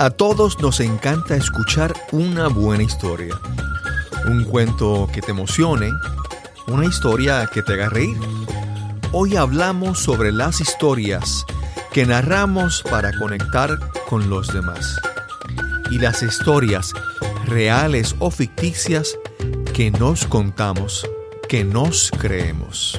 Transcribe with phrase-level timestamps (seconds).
[0.00, 3.38] A todos nos encanta escuchar una buena historia.
[4.24, 5.90] Un cuento que te emocione,
[6.68, 8.16] una historia que te haga reír.
[9.12, 11.44] Hoy hablamos sobre las historias
[11.92, 13.78] que narramos para conectar
[14.08, 14.98] con los demás.
[15.90, 16.94] Y las historias
[17.44, 19.18] reales o ficticias
[19.74, 21.06] que nos contamos,
[21.46, 22.98] que nos creemos.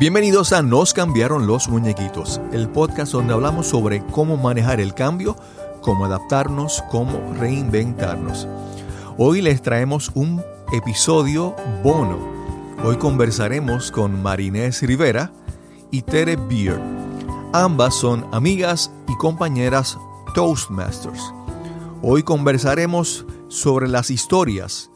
[0.00, 5.36] Bienvenidos a Nos cambiaron los muñequitos, el podcast donde hablamos sobre cómo manejar el cambio,
[5.82, 8.48] cómo adaptarnos, cómo reinventarnos.
[9.18, 12.18] Hoy les traemos un episodio bono.
[12.82, 15.30] Hoy conversaremos con Marinés Rivera
[15.92, 16.82] y Tere Beard.
[17.52, 19.96] Ambas son amigas y compañeras
[20.34, 21.32] Toastmasters.
[22.02, 24.90] Hoy conversaremos sobre las historias,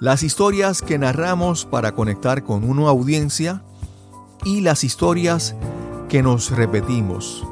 [0.00, 3.62] las historias que narramos para conectar con una audiencia
[4.44, 5.54] y las historias
[6.08, 7.44] que nos repetimos,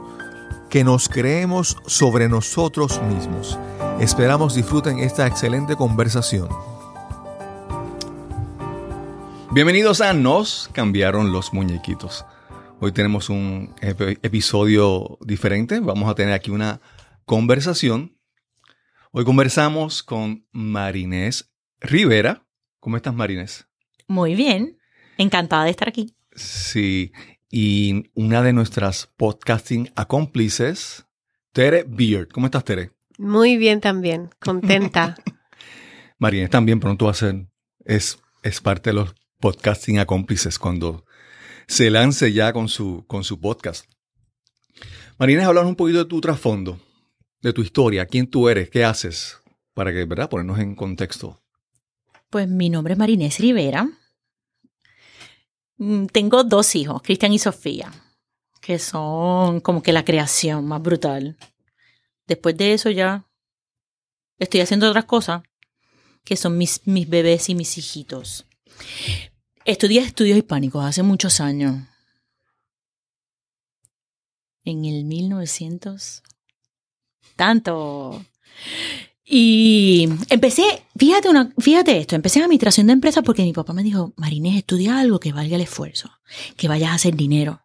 [0.70, 3.58] que nos creemos sobre nosotros mismos.
[4.00, 6.48] Esperamos disfruten esta excelente conversación.
[9.52, 12.24] Bienvenidos a Nos cambiaron los muñequitos.
[12.80, 15.80] Hoy tenemos un ep- episodio diferente.
[15.80, 16.80] Vamos a tener aquí una
[17.24, 18.18] conversación.
[19.12, 21.50] Hoy conversamos con Marinés
[21.80, 22.46] Rivera.
[22.80, 23.66] ¿Cómo estás, Marinés?
[24.08, 24.76] Muy bien,
[25.16, 26.15] encantada de estar aquí.
[26.36, 27.12] Sí,
[27.50, 31.06] y una de nuestras podcasting acómplices,
[31.52, 32.28] Tere Beard.
[32.28, 32.90] ¿Cómo estás, Tere?
[33.16, 35.16] Muy bien también, contenta.
[36.18, 37.46] Marinés también pronto va a ser,
[37.86, 41.06] es, es parte de los podcasting acómplices cuando
[41.66, 43.86] se lance ya con su, con su podcast.
[45.18, 46.78] Marinés, hablar un poquito de tu trasfondo,
[47.40, 49.38] de tu historia, quién tú eres, qué haces,
[49.72, 50.28] para que, ¿verdad?
[50.28, 51.42] Ponernos en contexto.
[52.28, 53.88] Pues mi nombre es Marinés Rivera.
[55.78, 57.92] Mm, Tengo dos hijos, Cristian y Sofía,
[58.60, 61.36] que son como que la creación más brutal.
[62.26, 63.26] Después de eso ya
[64.38, 65.42] estoy haciendo otras cosas,
[66.24, 68.46] que son mis, mis bebés y mis hijitos.
[69.64, 71.84] Estudié estudios hispánicos hace muchos años.
[74.64, 76.22] En el 1900.
[77.36, 78.24] Tanto.
[79.28, 80.62] Y empecé,
[80.96, 84.56] fíjate, una, fíjate esto, empecé en administración de empresas porque mi papá me dijo, Marinés,
[84.56, 86.10] estudia algo que valga el esfuerzo,
[86.56, 87.62] que vayas a hacer dinero,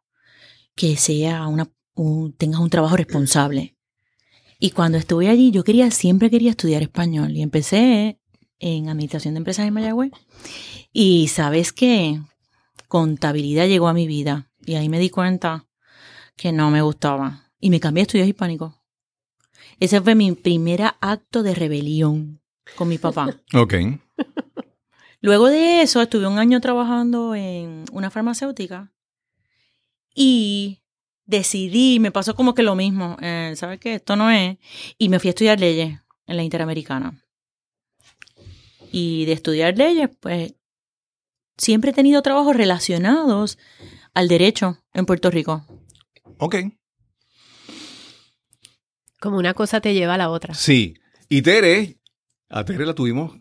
[0.75, 3.75] que sea una, un- tengas un trabajo responsable.
[4.59, 8.19] Y cuando estuve allí, yo quería, siempre quería estudiar español y empecé
[8.59, 10.11] en administración de empresas en Mayagüez.
[10.91, 12.19] Y sabes que
[12.87, 15.67] contabilidad llegó a mi vida y ahí me di cuenta
[16.35, 18.73] que no me gustaba y me cambié a estudios hispánicos.
[19.81, 22.39] Ese fue mi primer acto de rebelión
[22.75, 23.35] con mi papá.
[23.55, 23.73] Ok.
[25.21, 28.91] Luego de eso, estuve un año trabajando en una farmacéutica
[30.13, 30.81] y
[31.25, 33.95] decidí, me pasó como que lo mismo, eh, ¿sabes qué?
[33.95, 34.57] Esto no es.
[34.99, 37.23] Y me fui a estudiar leyes en la Interamericana.
[38.91, 40.53] Y de estudiar leyes, pues
[41.57, 43.57] siempre he tenido trabajos relacionados
[44.13, 45.65] al derecho en Puerto Rico.
[46.37, 46.55] Ok.
[49.21, 50.55] Como una cosa te lleva a la otra.
[50.55, 50.95] Sí.
[51.29, 51.99] Y Tere,
[52.49, 53.33] a Tere la tuvimos,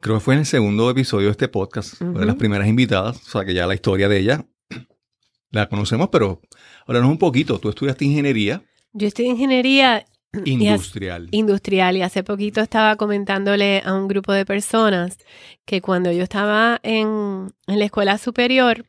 [0.00, 3.16] creo que fue en el segundo episodio de este podcast, fue de las primeras invitadas,
[3.24, 4.44] o sea que ya la historia de ella
[5.52, 6.40] la conocemos, pero
[6.84, 7.60] háblanos un poquito.
[7.60, 10.04] Tú estudiaste ingeniería Yo estudié ingeniería
[10.44, 11.28] y industrial.
[11.30, 15.16] industrial y hace poquito estaba comentándole a un grupo de personas
[15.64, 18.84] que cuando yo estaba en, en la escuela superior,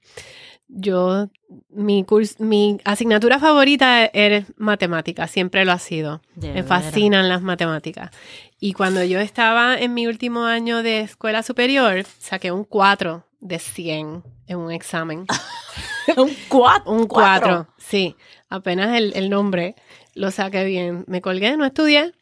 [0.73, 1.27] yo,
[1.69, 6.21] mi, curs- mi asignatura favorita era matemáticas, siempre lo ha sido.
[6.35, 8.11] De Me fascinan las matemáticas.
[8.59, 13.59] Y cuando yo estaba en mi último año de escuela superior, saqué un 4 de
[13.59, 15.25] 100 en un examen.
[16.17, 16.91] un cuatro.
[16.91, 18.15] Un 4, sí.
[18.49, 19.75] Apenas el, el nombre
[20.13, 21.03] lo saqué bien.
[21.07, 22.13] Me colgué, no estudié.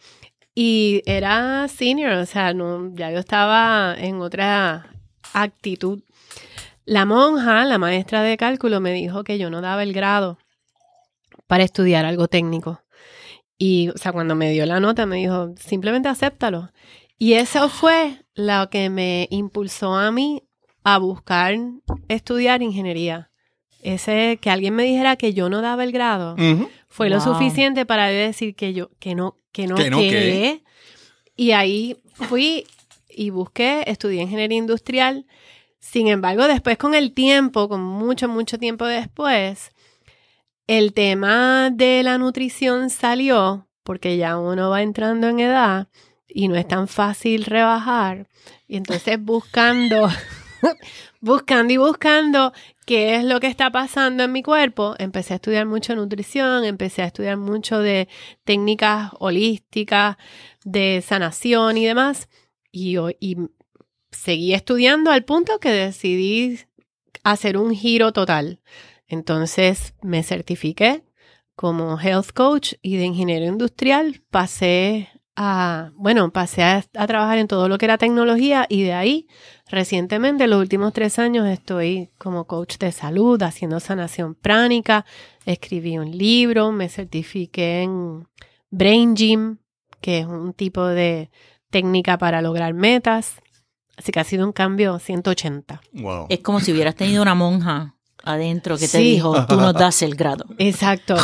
[0.56, 4.88] Y era senior, o sea, no, ya yo estaba en otra
[5.34, 6.00] actitud.
[6.90, 10.40] La monja, la maestra de cálculo, me dijo que yo no daba el grado
[11.46, 12.82] para estudiar algo técnico.
[13.60, 16.72] Y, o sea, cuando me dio la nota, me dijo, simplemente acéptalo.
[17.20, 20.42] Y eso fue lo que me impulsó a mí
[20.84, 21.54] a buscar
[22.08, 23.30] estudiar ingeniería.
[23.84, 26.36] Ese que alguien me dijera que yo no daba el grado
[26.88, 30.10] fue lo suficiente para decir que yo que no que no Que no, que.
[30.10, 30.64] que.
[31.36, 32.66] y ahí fui
[33.10, 35.28] y busqué, estudié ingeniería industrial.
[35.80, 39.72] Sin embargo, después con el tiempo, con mucho, mucho tiempo después,
[40.68, 45.88] el tema de la nutrición salió porque ya uno va entrando en edad
[46.28, 48.28] y no es tan fácil rebajar.
[48.68, 50.10] Y entonces buscando,
[51.22, 52.54] buscando y buscando
[52.86, 57.02] qué es lo que está pasando en mi cuerpo, empecé a estudiar mucho nutrición, empecé
[57.02, 58.08] a estudiar mucho de
[58.44, 60.18] técnicas holísticas,
[60.64, 62.30] de sanación y demás.
[62.72, 63.38] Y, y
[64.20, 66.60] seguí estudiando al punto que decidí
[67.24, 68.60] hacer un giro total.
[69.08, 71.04] Entonces me certifiqué
[71.56, 74.22] como health coach y de ingeniero industrial.
[74.30, 79.28] Pasé a, bueno, pasé a, trabajar en todo lo que era tecnología y de ahí,
[79.68, 85.06] recientemente, en los últimos tres años, estoy como coach de salud, haciendo sanación pránica,
[85.46, 88.28] escribí un libro, me certifiqué en
[88.70, 89.60] Brain Gym,
[90.02, 91.32] que es un tipo de
[91.70, 93.42] técnica para lograr metas.
[94.00, 95.82] Así que ha sido un cambio 180.
[95.92, 96.28] Wow.
[96.30, 100.16] Es como si hubieras tenido una monja adentro que te dijo, tú nos das el
[100.16, 100.46] grado.
[100.58, 101.18] Exacto.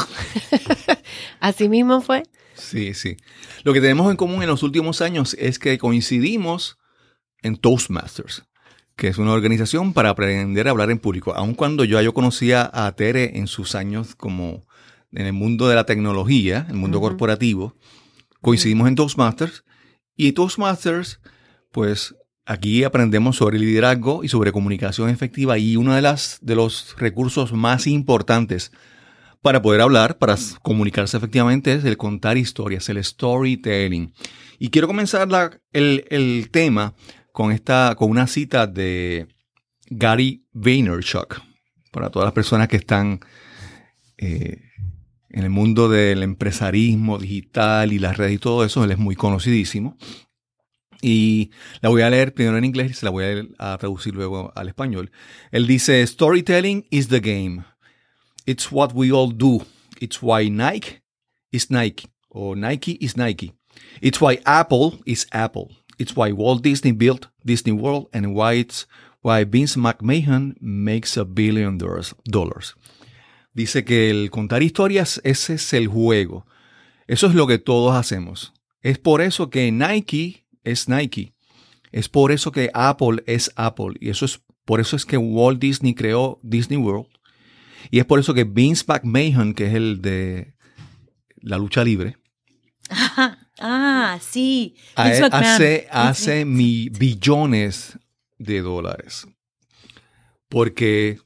[1.40, 2.24] Así mismo fue.
[2.54, 3.16] Sí, sí.
[3.64, 6.78] Lo que tenemos en común en los últimos años es que coincidimos
[7.42, 8.44] en Toastmasters,
[8.98, 11.34] que es una organización para aprender a hablar en público.
[11.34, 14.68] Aun cuando yo, yo conocía a Tere en sus años como
[15.14, 17.74] en el mundo de la tecnología, el mundo corporativo,
[18.42, 19.64] coincidimos en Toastmasters
[20.18, 21.22] y Toastmasters,
[21.72, 26.96] pues aquí aprendemos sobre liderazgo y sobre comunicación efectiva y uno de, las, de los
[26.98, 28.72] recursos más importantes
[29.42, 34.12] para poder hablar, para comunicarse efectivamente, es el contar historias, el storytelling.
[34.58, 35.28] Y quiero comenzar
[35.72, 36.96] el, tema
[37.32, 39.28] con, esta, con una cita de
[39.88, 41.42] Gary Vaynerchuk,
[41.92, 43.20] para todas las personas que están
[44.18, 44.62] eh,
[45.30, 49.16] en el mundo del empresarismo digital y las redes y todo eso, él es muy
[49.16, 49.98] conocidísimo.
[51.02, 51.52] Y
[51.82, 54.68] la voy a leer primero en inglés y se la voy a, traducir luego al
[54.68, 55.12] español.
[55.52, 57.64] Él dice, Storytelling is the game.
[58.46, 59.66] It's what we all do.
[60.00, 61.02] It's why Nike
[61.52, 63.54] is Nike or Nike is Nike.
[64.02, 65.70] It's why Apple is Apple.
[65.98, 68.86] It's why Walt Disney built Disney World and why it's
[69.22, 72.76] why Vince McMahon makes a billion dollars.
[73.54, 76.46] Dice que el contar historias, ese es el juego.
[77.08, 78.54] Eso es lo que todos hacemos.
[78.82, 81.34] Es por eso que Nike es Nike.
[81.92, 83.96] Es por eso que Apple es Apple.
[84.00, 87.08] Y eso es por eso es que Walt Disney creó Disney World.
[87.92, 90.56] Y es por eso que Vince McMahon, que es el de
[91.38, 92.18] la lucha libre,
[93.60, 94.76] ah, sí.
[94.96, 98.00] hace, hace mi billones
[98.40, 99.28] de dólares.
[100.50, 101.20] Porque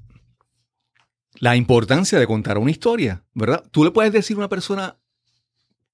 [1.35, 3.63] la importancia de contar una historia, ¿verdad?
[3.71, 4.98] Tú le puedes decir a una persona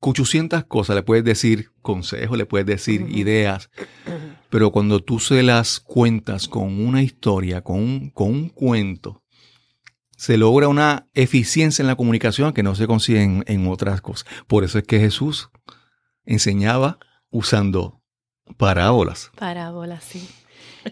[0.10, 3.72] 800 cosas, le puedes decir consejos, le puedes decir ideas,
[4.50, 9.24] pero cuando tú se las cuentas con una historia, con un, con un cuento,
[10.16, 14.28] se logra una eficiencia en la comunicación que no se consigue en, otras cosas.
[14.48, 15.50] Por eso es que Jesús
[16.24, 17.00] enseñaba
[17.32, 18.02] usando
[18.58, 19.32] parábolas.
[19.36, 20.30] Parábolas, sí.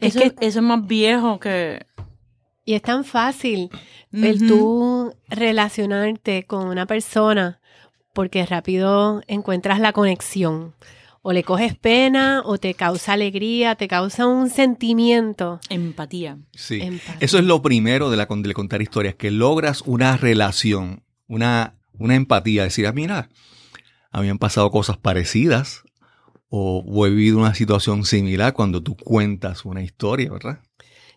[0.01, 1.85] Es, que eso es más viejo que...
[2.65, 3.69] Y es tan fácil
[4.11, 7.59] el tú relacionarte con una persona
[8.13, 10.73] porque rápido encuentras la conexión
[11.23, 15.59] o le coges pena o te causa alegría, te causa un sentimiento.
[15.69, 16.37] Empatía.
[16.51, 16.81] Sí.
[17.21, 22.15] Eso es lo primero de, la, de contar historias, que logras una relación, una, una
[22.15, 22.65] empatía.
[22.65, 23.29] Decir, ah, mira,
[24.11, 25.83] a mí han pasado cosas parecidas
[26.49, 30.59] o, o he vivido una situación similar cuando tú cuentas una historia, ¿verdad?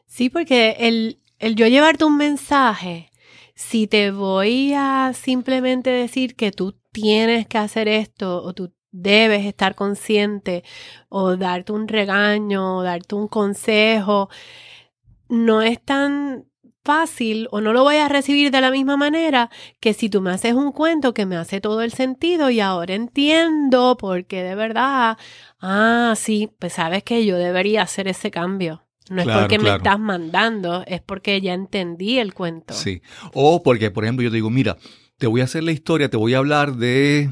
[0.07, 3.11] Sí, porque el, el yo llevarte un mensaje,
[3.57, 9.45] si te voy a simplemente decir que tú tienes que hacer esto o tú debes
[9.45, 10.65] estar consciente
[11.11, 14.31] o darte un regaño o darte un consejo,
[15.29, 16.47] no es tan
[16.83, 20.31] fácil o no lo voy a recibir de la misma manera que si tú me
[20.31, 25.19] haces un cuento que me hace todo el sentido y ahora entiendo porque de verdad,
[25.61, 28.85] ah, sí, pues sabes que yo debería hacer ese cambio.
[29.11, 32.75] No es porque me estás mandando, es porque ya entendí el cuento.
[32.75, 33.03] Sí.
[33.35, 34.79] O porque, por ejemplo, yo te digo, mira,
[35.19, 37.31] te voy a hacer la historia, te voy a hablar de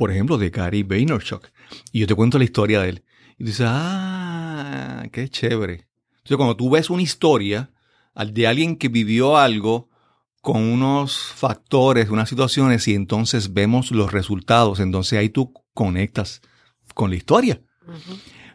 [0.00, 1.46] por ejemplo, de Gary Vaynerchuk.
[1.92, 3.04] Y yo te cuento la historia de él.
[3.36, 5.88] Y dices, ah, qué chévere.
[6.12, 7.70] Entonces, cuando tú ves una historia
[8.14, 9.90] de alguien que vivió algo
[10.40, 16.40] con unos factores, unas situaciones, y entonces vemos los resultados, entonces ahí tú conectas
[16.94, 17.60] con la historia.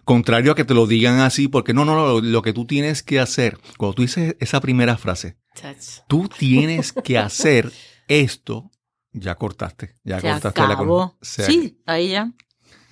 [0.03, 3.03] Contrario a que te lo digan así, porque no, no, no, lo, que tú tienes
[3.03, 5.37] que hacer, cuando tú dices esa primera frase,
[6.07, 7.71] tú tienes que hacer
[8.07, 8.71] esto
[9.11, 10.75] ya cortaste, ya cortaste la
[11.45, 12.33] Sí, ahí ya.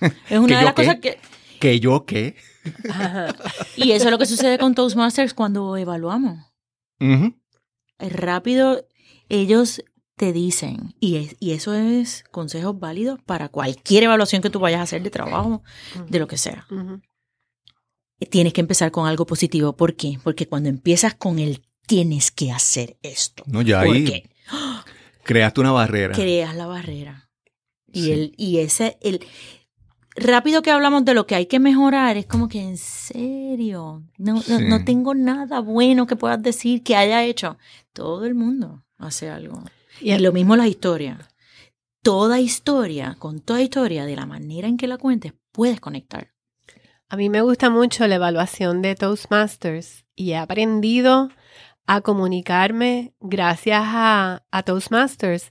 [0.30, 1.18] Es una de las cosas que,
[1.60, 2.36] ¿Que yo qué?
[2.90, 3.34] Ajá.
[3.76, 6.38] Y eso es lo que sucede con Toastmasters cuando evaluamos.
[7.98, 8.86] Rápido,
[9.28, 9.82] ellos
[10.16, 14.80] te dicen, y, es- y eso es consejos válidos para cualquier evaluación que tú vayas
[14.80, 15.62] a hacer de trabajo,
[16.08, 16.66] de lo que sea.
[18.30, 19.76] Tienes que empezar con algo positivo.
[19.76, 20.18] ¿Por qué?
[20.22, 23.42] Porque cuando empiezas con el tienes que hacer esto.
[23.46, 24.30] No, ya ¿Por ahí qué?
[25.24, 26.14] creaste una barrera.
[26.14, 27.28] Creas la barrera.
[27.92, 28.12] Y, Sí.
[28.12, 29.24] el, y ese, el
[30.16, 34.34] rápido que hablamos de lo que hay que mejorar, es como que en serio, no,
[34.34, 34.64] no, Sí.
[34.68, 37.56] no tengo nada bueno que puedas decir que haya hecho.
[37.92, 39.62] Todo el mundo hace algo.
[40.00, 41.18] Y el- lo mismo las historias.
[42.02, 46.32] Toda historia, con toda historia, de la manera en que la cuentes, puedes conectar.
[47.08, 51.30] A mí me gusta mucho la evaluación de Toastmasters y he aprendido
[51.86, 55.50] a comunicarme gracias a, a Toastmasters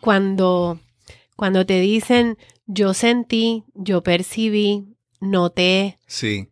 [0.00, 0.80] cuando,
[1.36, 6.48] cuando te dicen yo sentí, yo percibí, noté, Sí.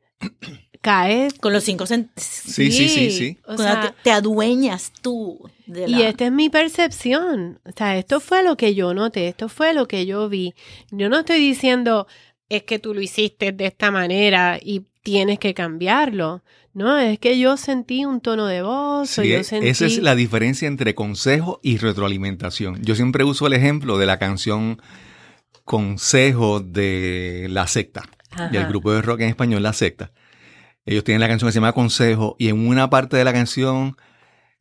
[0.80, 1.34] caes.
[1.34, 2.22] Con los cinco sentidos.
[2.22, 3.38] Sí, sí, sí, sí.
[3.44, 5.98] O Cuando sea, te, te adueñas tú de la...
[5.98, 7.60] Y esta es mi percepción.
[7.64, 10.54] O sea, esto fue lo que yo noté, esto fue lo que yo vi.
[10.90, 12.06] Yo no estoy diciendo
[12.48, 16.42] es que tú lo hiciste de esta manera y tienes que cambiarlo.
[16.75, 19.69] No, es que yo sentí un tono de voz o Sí, yo e- sentí...
[19.69, 22.83] Esa es la diferencia entre consejo y retroalimentación.
[22.83, 24.83] Yo siempre uso el ejemplo de la canción
[25.64, 28.02] Consejo de La Secta,
[28.33, 28.49] Ajá.
[28.49, 30.12] del grupo de rock en español La Secta.
[30.85, 33.97] Ellos tienen la canción que se llama Consejo y en una parte de la canción,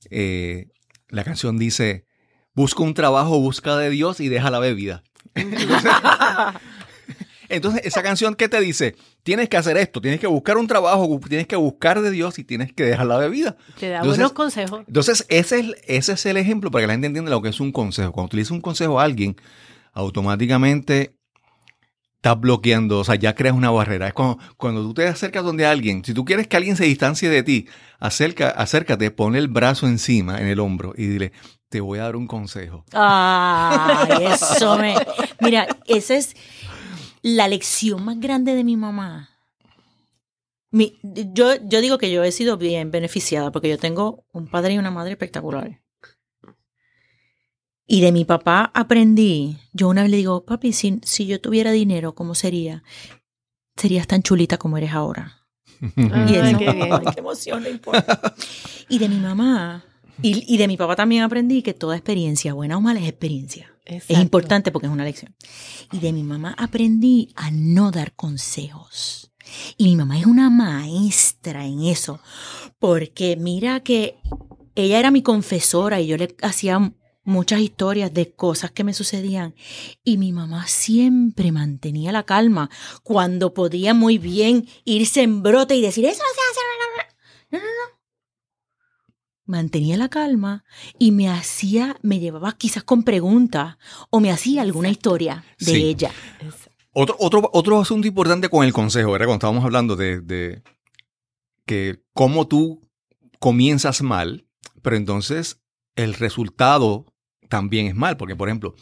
[0.10, 0.67] eh,
[1.10, 2.05] la canción dice,
[2.53, 5.03] busca un trabajo, busca de Dios y deja la bebida.
[5.36, 5.91] Entonces,
[7.50, 8.96] entonces, esa canción, ¿qué te dice?
[9.23, 12.43] Tienes que hacer esto, tienes que buscar un trabajo, tienes que buscar de Dios y
[12.43, 13.55] tienes que dejar la bebida.
[13.79, 14.81] Te da Entonces- buenos consejos.
[14.85, 17.59] Entonces, ese es, ese es el ejemplo para que la gente entienda lo que es
[17.61, 18.11] un consejo.
[18.11, 19.37] Cuando utilizas un consejo a alguien,
[19.93, 21.15] automáticamente
[22.17, 24.07] estás bloqueando, o sea, ya creas una barrera.
[24.07, 27.29] Es como cuando tú te acercas donde alguien, si tú quieres que alguien se distancie
[27.29, 27.67] de ti,
[27.99, 31.31] acerca, acércate, pon el brazo encima, en el hombro, y dile,
[31.69, 32.85] te voy a dar un consejo.
[32.93, 34.95] Ay, eso me...
[35.41, 36.35] Mira, esa es
[37.23, 39.29] la lección más grande de mi mamá.
[40.71, 44.73] Mi- yo, yo digo que yo he sido bien beneficiada porque yo tengo un padre
[44.73, 45.79] y una madre espectaculares.
[47.85, 51.71] Y de mi papá aprendí, yo una vez le digo, papi, si, si yo tuviera
[51.71, 52.83] dinero, ¿cómo sería?
[53.75, 55.39] Serías tan chulita como eres ahora.
[55.97, 56.93] Y Ay, eso, qué bien.
[56.93, 58.33] ay, qué emoción, no importa.
[58.89, 59.83] Y de mi mamá,
[60.21, 63.72] y, y de mi papá también aprendí que toda experiencia, buena o mala, es experiencia.
[63.85, 65.35] Es importante porque es una lección.
[65.91, 69.31] Y de mi mamá aprendí a no dar consejos.
[69.77, 72.19] Y mi mamá es una maestra en eso.
[72.79, 74.17] Porque mira que
[74.75, 76.93] ella era mi confesora y yo le hacía
[77.25, 79.55] muchas historias de cosas que me sucedían.
[80.03, 82.69] Y mi mamá siempre mantenía la calma
[83.03, 86.59] cuando podía muy bien irse en brote y decir, eso no se hace.
[87.51, 87.92] No, no, no.
[89.45, 90.63] Mantenía la calma
[91.00, 93.77] y me hacía, me llevaba quizás con preguntas
[94.09, 95.83] o me hacía alguna historia de Sí.
[95.83, 96.12] ella.
[96.93, 99.25] Otro, otro, otro asunto importante con el consejo, ¿verdad?
[99.25, 100.62] Cuando estábamos hablando de, de
[101.65, 102.88] que cómo tú
[103.39, 104.45] comienzas mal,
[104.81, 105.59] pero entonces
[105.95, 107.05] el resultado
[107.50, 108.15] también es mal.
[108.17, 108.75] Porque, por ejemplo,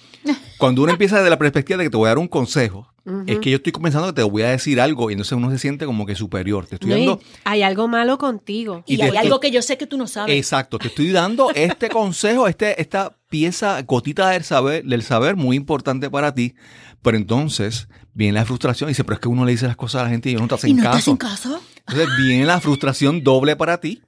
[0.57, 2.90] cuando uno empieza desde la perspectiva de que te voy a dar un consejo,
[3.25, 5.57] Es que yo estoy comenzando que te voy a decir algo y entonces uno se
[5.57, 6.67] siente como que superior.
[6.67, 7.19] Te estoy dando...
[7.45, 8.83] hay algo malo contigo.
[8.85, 10.35] Y, Y te hay estoy- algo que yo sé que tú no sabes.
[10.35, 15.55] Exacto, te estoy dando este consejo, este, esta pieza, gotita del saber, del saber muy
[15.55, 16.53] importante para ti.
[17.01, 20.01] Pero entonces viene la frustración y dice, pero es que uno le dice las cosas
[20.01, 20.97] a la gente y ellos no te hacen ¿Y no te caso.
[20.97, 21.61] hacen caso?
[21.87, 24.01] Entonces viene la frustración doble para ti.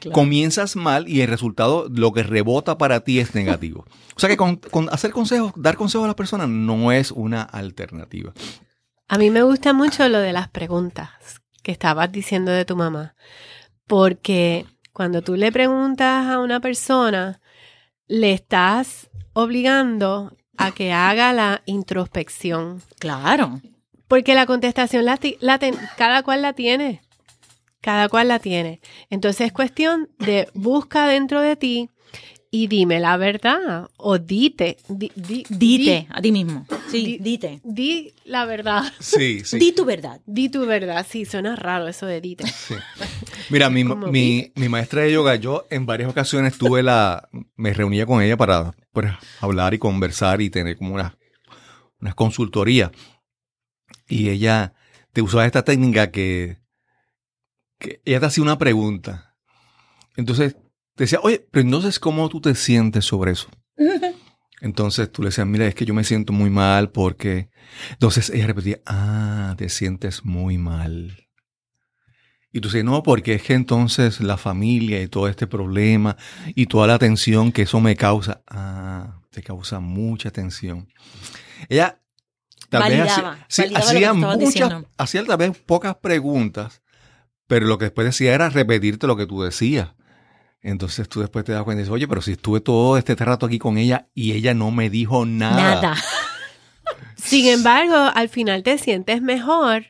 [0.00, 0.14] Claro.
[0.14, 3.84] Comienzas mal y el resultado, lo que rebota para ti es negativo.
[4.16, 7.42] O sea que con, con hacer consejos, dar consejos a las personas no es una
[7.42, 8.32] alternativa.
[9.08, 11.10] A mí me gusta mucho lo de las preguntas
[11.62, 13.14] que estabas diciendo de tu mamá,
[13.86, 17.40] porque cuando tú le preguntas a una persona,
[18.08, 23.60] le estás obligando a que haga la introspección, Claro.
[24.08, 27.00] porque la contestación la, ti- la ten- cada cual la tiene,
[27.80, 28.80] cada cual la tiene.
[29.10, 31.90] Entonces es cuestión de busca dentro de ti
[32.52, 36.66] y dime la verdad o dite, di- di- Dite a ti mismo.
[36.90, 37.60] Sí, Di- dite.
[37.62, 38.82] di, la verdad.
[38.98, 39.58] Sí, sí.
[39.58, 40.20] Di tu verdad.
[40.26, 42.46] Di tu verdad, sí, suena raro eso de dite.
[42.48, 42.74] Sí.
[43.50, 48.04] Mira, mi, mi, mi maestra de yoga, yo en varias ocasiones tuve la, me reunía
[48.06, 51.16] con ella para pues, hablar y conversar y tener como una,
[52.00, 52.90] unas consultorías.
[54.08, 54.72] Y ella
[55.12, 56.58] te usaba esta técnica que,
[57.80, 59.34] que ella te hacía una pregunta.
[60.16, 60.54] Entonces
[60.94, 63.48] te decía, oye, pero entonces, ¿cómo tú te sientes sobre eso?
[64.60, 67.48] Entonces tú le decías, mira, es que yo me siento muy mal porque...
[67.92, 71.28] Entonces ella repetía, ah, te sientes muy mal.
[72.52, 76.16] Y tú dices, no, porque es que entonces la familia y todo este problema
[76.54, 80.88] y toda la tensión que eso me causa, ah, te causa mucha tensión.
[81.68, 82.02] Ella
[82.68, 84.88] tal vez hacía, sí, validaba hacía muchas, diciendo.
[84.98, 86.82] hacía tal vez pocas preguntas,
[87.50, 89.88] pero lo que después decía era repetirte lo que tú decías.
[90.62, 93.46] Entonces tú después te das cuenta y dices, oye, pero si estuve todo este rato
[93.46, 95.74] aquí con ella y ella no me dijo nada.
[95.74, 95.96] Nada.
[97.16, 99.86] Sin embargo, al final te sientes mejor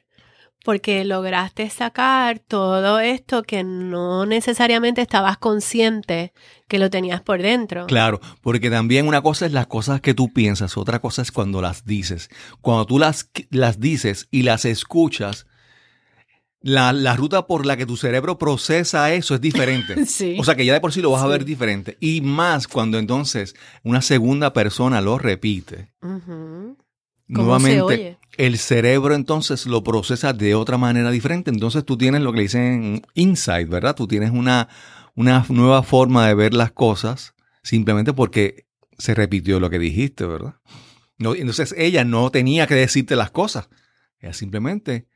[0.65, 6.33] porque lograste sacar todo esto que no necesariamente estabas consciente
[6.67, 7.87] que lo tenías por dentro.
[7.89, 11.61] Claro, porque también una cosa es las cosas que tú piensas, otra cosa es cuando
[11.61, 12.31] las dices.
[12.63, 15.47] Cuando tú las, las dices y las escuchas,
[16.63, 19.95] la, la ruta por la que tu cerebro procesa eso es diferente.
[20.07, 20.37] Sí.
[20.39, 21.97] O sea que ya de por sí lo vas a ver diferente.
[22.01, 25.93] Y más cuando entonces una segunda persona lo repite.
[26.03, 26.77] Ujú.
[27.33, 28.19] ¿Cómo Nuevamente, se oye?
[28.39, 31.51] el cerebro entonces lo procesa de otra manera diferente.
[31.51, 33.95] Entonces tú tienes lo que le dicen insight, ¿verdad?
[33.95, 34.69] Tú tienes una,
[35.15, 38.67] una nueva forma de ver las cosas simplemente porque
[38.99, 40.57] se repitió lo que dijiste, ¿verdad?
[41.19, 43.69] No, entonces ella no tenía que decirte las cosas.
[44.19, 45.07] Ella simplemente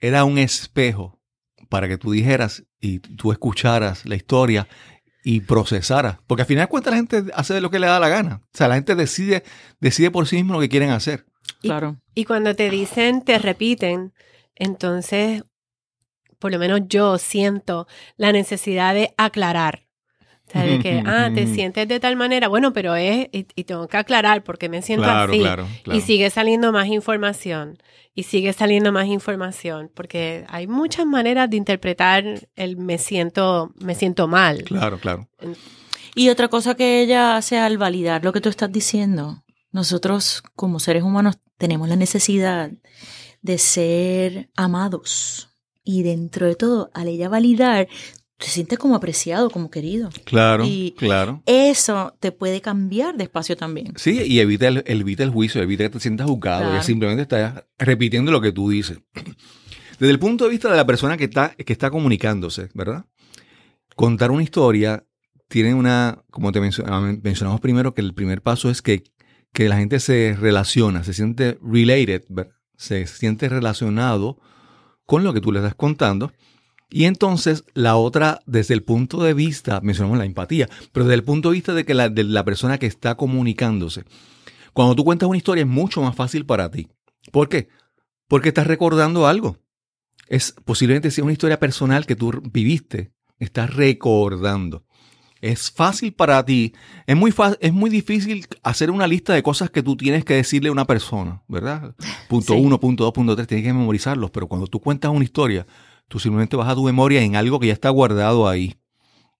[0.00, 1.20] era un espejo
[1.68, 4.68] para que tú dijeras y tú escucharas la historia
[5.24, 6.18] y procesaras.
[6.26, 8.42] Porque al final de cuentas la gente hace lo que le da la gana.
[8.44, 9.42] O sea, la gente decide,
[9.80, 11.26] decide por sí mismo lo que quieren hacer.
[11.62, 12.00] Y- Claro.
[12.14, 14.12] Y cuando te dicen, te repiten,
[14.54, 15.42] entonces,
[16.38, 17.86] por lo menos yo siento
[18.16, 19.85] la necesidad de aclarar.
[20.48, 23.64] O sea, de que, ah, te sientes de tal manera, bueno, pero es, y, y
[23.64, 25.40] tengo que aclarar porque me siento Claro, así.
[25.40, 25.98] claro, claro.
[25.98, 27.78] Y sigue saliendo más información.
[28.14, 29.90] Y sigue saliendo más información.
[29.92, 32.24] Porque hay muchas maneras de interpretar
[32.56, 34.62] el me siento, me siento mal.
[34.64, 35.28] Claro, claro.
[36.14, 40.80] Y otra cosa que ella hace al validar lo que tú estás diciendo, nosotros como
[40.80, 42.70] seres humanos tenemos la necesidad
[43.42, 45.50] de ser amados.
[45.84, 47.86] Y dentro de todo, al ella validar,
[48.38, 50.10] te sientes como apreciado, como querido.
[50.24, 51.42] Claro, Y- claro.
[51.46, 53.92] Eso te puede cambiar de espacio también.
[53.96, 56.78] Sí, y evita el, evita el juicio, evita que te sientas juzgado, Claro.
[56.78, 58.98] que simplemente estás repitiendo lo que tú dices.
[59.98, 63.06] Desde el punto de vista de la persona que está, que está comunicándose, ¿verdad?
[63.94, 65.06] Contar una historia
[65.48, 69.04] tiene una, como te ah, mencionamos primero, que el primer paso es que,
[69.52, 72.52] que la gente se relaciona, se siente related, ¿verdad?
[72.76, 74.38] se siente relacionado
[75.06, 76.30] con lo que tú le estás contando.
[76.88, 81.24] Y entonces la otra, desde el punto de vista, mencionamos la empatía, pero desde el
[81.24, 84.04] punto de vista de que la, de la persona que está comunicándose,
[84.72, 86.88] cuando tú cuentas una historia es mucho más fácil para ti.
[87.32, 87.68] ¿Por qué?
[88.28, 89.58] Porque estás recordando algo.
[90.28, 94.84] Es posiblemente sea una historia personal que tú viviste, estás recordando.
[95.40, 96.72] Es fácil para ti,
[97.06, 100.70] es muy, es muy difícil hacer una lista de cosas que tú tienes que decirle
[100.70, 101.94] a una persona, ¿verdad?
[102.28, 102.58] Punto Sí.
[102.60, 105.66] uno, punto dos, punto tres, tienes que memorizarlos, pero cuando tú cuentas una historia,
[106.08, 108.76] tú simplemente vas a tu memoria en algo que ya está guardado ahí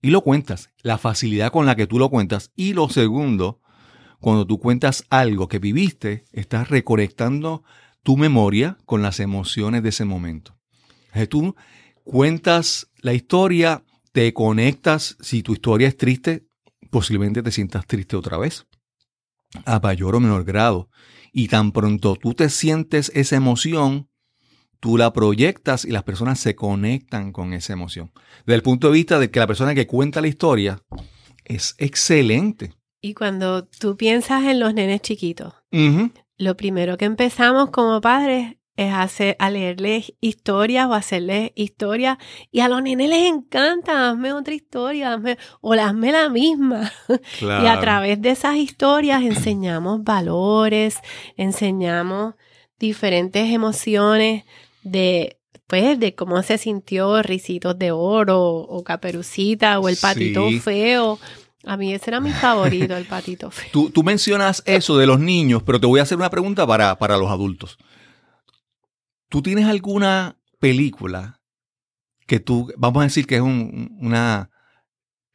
[0.06, 0.70] y lo cuentas.
[0.82, 2.52] La facilidad con la que tú lo cuentas.
[2.54, 3.60] Y lo segundo,
[4.20, 7.64] cuando tú cuentas algo que viviste, estás reconectando
[8.02, 10.56] tu memoria con las emociones de ese momento.
[11.06, 11.56] Entonces, tú
[12.04, 16.46] cuentas la historia, te conectas, si tu historia es triste,
[16.90, 18.66] posiblemente te sientas triste otra vez,
[19.64, 20.88] a mayor o menor grado.
[21.32, 24.08] Y tan pronto tú te sientes esa emoción,
[24.80, 28.10] tú la proyectas y las personas se conectan con esa emoción.
[28.44, 30.82] Desde el punto de vista de que la persona que cuenta la historia
[31.44, 32.72] es excelente.
[33.00, 35.54] Y cuando tú piensas en los nenes chiquitos,
[36.38, 42.18] lo primero que empezamos como padres es hacer, a leerles historias o hacerles historias.
[42.50, 46.92] Y a los nenes les encanta, hazme otra historia, hazme, o hazme la misma.
[47.40, 50.98] Y a través de esas historias enseñamos valores,
[51.36, 52.34] enseñamos
[52.78, 54.44] diferentes emociones
[54.90, 60.60] de, pues, de cómo se sintió Ricitos de Oro o Caperucita o el patito Sí.
[60.60, 61.18] feo.
[61.64, 63.68] A mí ese era mi favorito, el patito feo.
[63.72, 66.96] Tú, tú mencionas eso de los niños, pero te voy a hacer una pregunta para,
[66.98, 67.76] para los adultos.
[69.28, 71.40] ¿Tú tienes alguna película
[72.26, 74.50] que tú, vamos a decir que es un- una,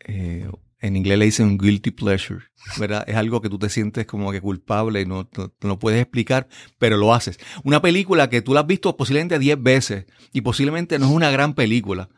[0.08, 0.50] eh,
[0.82, 2.41] en inglés le dicen un guilty pleasure,
[2.78, 3.04] ¿verdad?
[3.08, 6.48] Es algo que tú te sientes como que culpable y no, no, no puedes explicar,
[6.80, 7.39] pero lo haces.
[7.63, 11.30] Una película que tú la has visto posiblemente 10 veces y posiblemente no es una
[11.30, 12.10] gran película,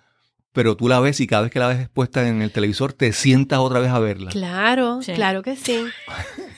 [0.53, 3.11] pero tú la ves y cada vez que la ves expuesta en el televisor te
[3.11, 4.29] sientas otra vez a verla.
[4.31, 5.13] Claro, Sí.
[5.13, 5.83] claro que sí.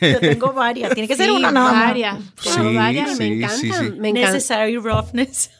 [0.01, 0.93] Yo tengo varias.
[0.93, 1.83] Tiene que ser una nada más.
[1.85, 2.17] varias.
[2.43, 3.59] Tengo Sí, varias y me encantan.
[3.59, 3.91] sí, sí.
[3.97, 4.31] Me encanta.
[4.33, 5.49] Necessary roughness.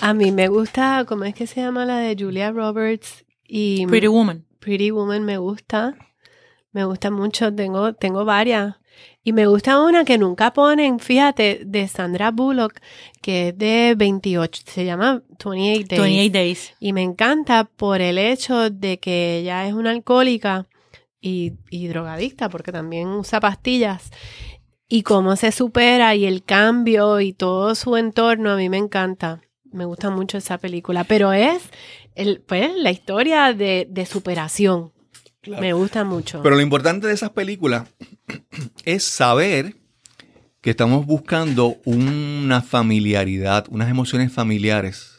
[0.00, 3.24] A mí me gusta, ¿cómo es que se llama la de Julia Roberts?
[3.52, 4.44] Y Pretty Woman.
[4.60, 5.96] Pretty Woman me gusta.
[6.70, 8.76] Me gusta mucho, tengo, tengo varias.
[9.24, 12.80] Y me gusta una que nunca ponen, fíjate, de Sandra Bullock,
[13.20, 16.00] que es de 28, se llama 28 Days.
[16.00, 16.74] 28 Days.
[16.78, 20.68] Y me encanta por el hecho de que ella es una alcohólica
[21.20, 24.10] y, y drogadicta, porque también usa pastillas.
[24.88, 29.40] Y cómo se supera y el cambio y todo su entorno, a mí me encanta.
[29.72, 31.04] Me gusta mucho esa película.
[31.04, 31.62] Pero es
[32.14, 34.92] el, pues, la historia de, de superación.
[35.46, 36.42] Me gusta mucho.
[36.42, 37.88] Pero lo importante de esas películas
[38.84, 39.76] es saber
[40.60, 45.16] que estamos buscando una familiaridad, unas emociones familiares.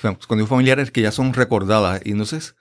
[0.00, 2.00] Cuando digo familiares que ya son recordadas.
[2.04, 2.54] Y entonces,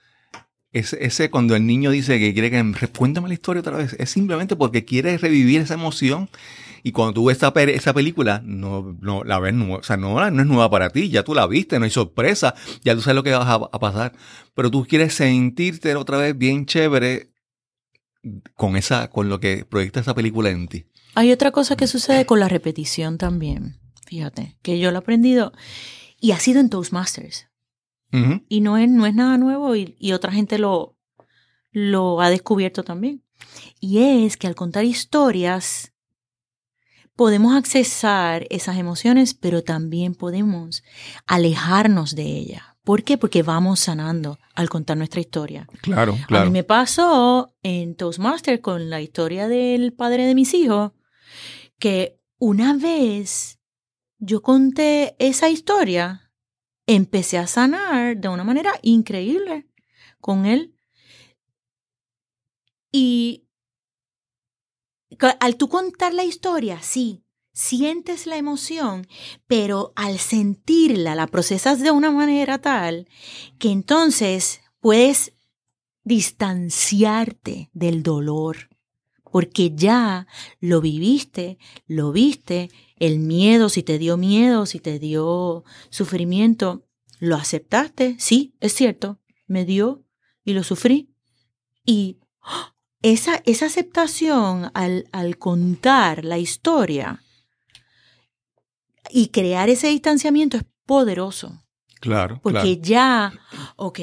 [0.73, 3.95] ese, ese cuando el niño dice que quiere que me- cuéntame la historia otra vez,
[3.97, 6.29] es simplemente porque quiere revivir esa emoción.
[6.83, 10.29] Y cuando tú ves esa, esa película, no, no la ves nueva, o sea, no,
[10.31, 13.15] no es nueva para ti, ya tú la viste, no hay sorpresa, ya tú sabes
[13.15, 14.13] lo que va a, a pasar.
[14.53, 17.31] Pero tú quieres sentirte otra vez bien chévere
[18.55, 20.85] con esa, con lo que proyecta esa película en ti.
[21.15, 23.79] Hay otra cosa que sucede con la repetición también.
[24.05, 25.53] Fíjate, que yo lo he aprendido
[26.19, 27.47] y ha sido en Toastmasters.
[28.13, 28.43] Ujú.
[28.49, 30.97] Y no es, no es nada nuevo y, y otra gente lo,
[31.71, 33.23] lo ha descubierto también.
[33.79, 35.90] Y es que al contar historias
[37.21, 40.81] podemos accesar esas emociones, pero también podemos
[41.27, 42.63] alejarnos de ellas.
[42.83, 43.19] ¿Por qué?
[43.19, 45.67] Porque vamos sanando al contar nuestra historia.
[45.83, 46.45] Claro, A claro.
[46.45, 50.93] mí me pasó en Toastmaster con la historia del padre de mis hijos,
[51.77, 53.59] que una vez
[54.17, 56.31] yo conté esa historia,
[56.87, 59.67] empecé a sanar de una manera increíble
[60.19, 60.73] con él.
[62.91, 63.45] Y
[65.39, 69.07] al tú contar la historia, sí, sientes la emoción,
[69.47, 73.07] pero al sentirla, la procesas de una manera tal
[73.59, 75.33] que entonces puedes
[76.03, 78.69] distanciarte del dolor,
[79.31, 80.27] porque ya
[80.59, 81.57] lo viviste,
[81.87, 86.85] lo viste, el miedo, si te dio miedo, si te dio sufrimiento,
[87.19, 90.03] lo aceptaste, sí, es cierto, me dio
[90.43, 91.13] y lo sufrí.
[91.85, 92.70] Y ¡ah!
[93.01, 97.21] Esa, esa aceptación al, al contar la historia
[99.09, 101.63] y crear ese distanciamiento es poderoso.
[101.99, 102.81] Claro, Porque claro.
[102.81, 103.33] ya,
[103.75, 103.99] ok,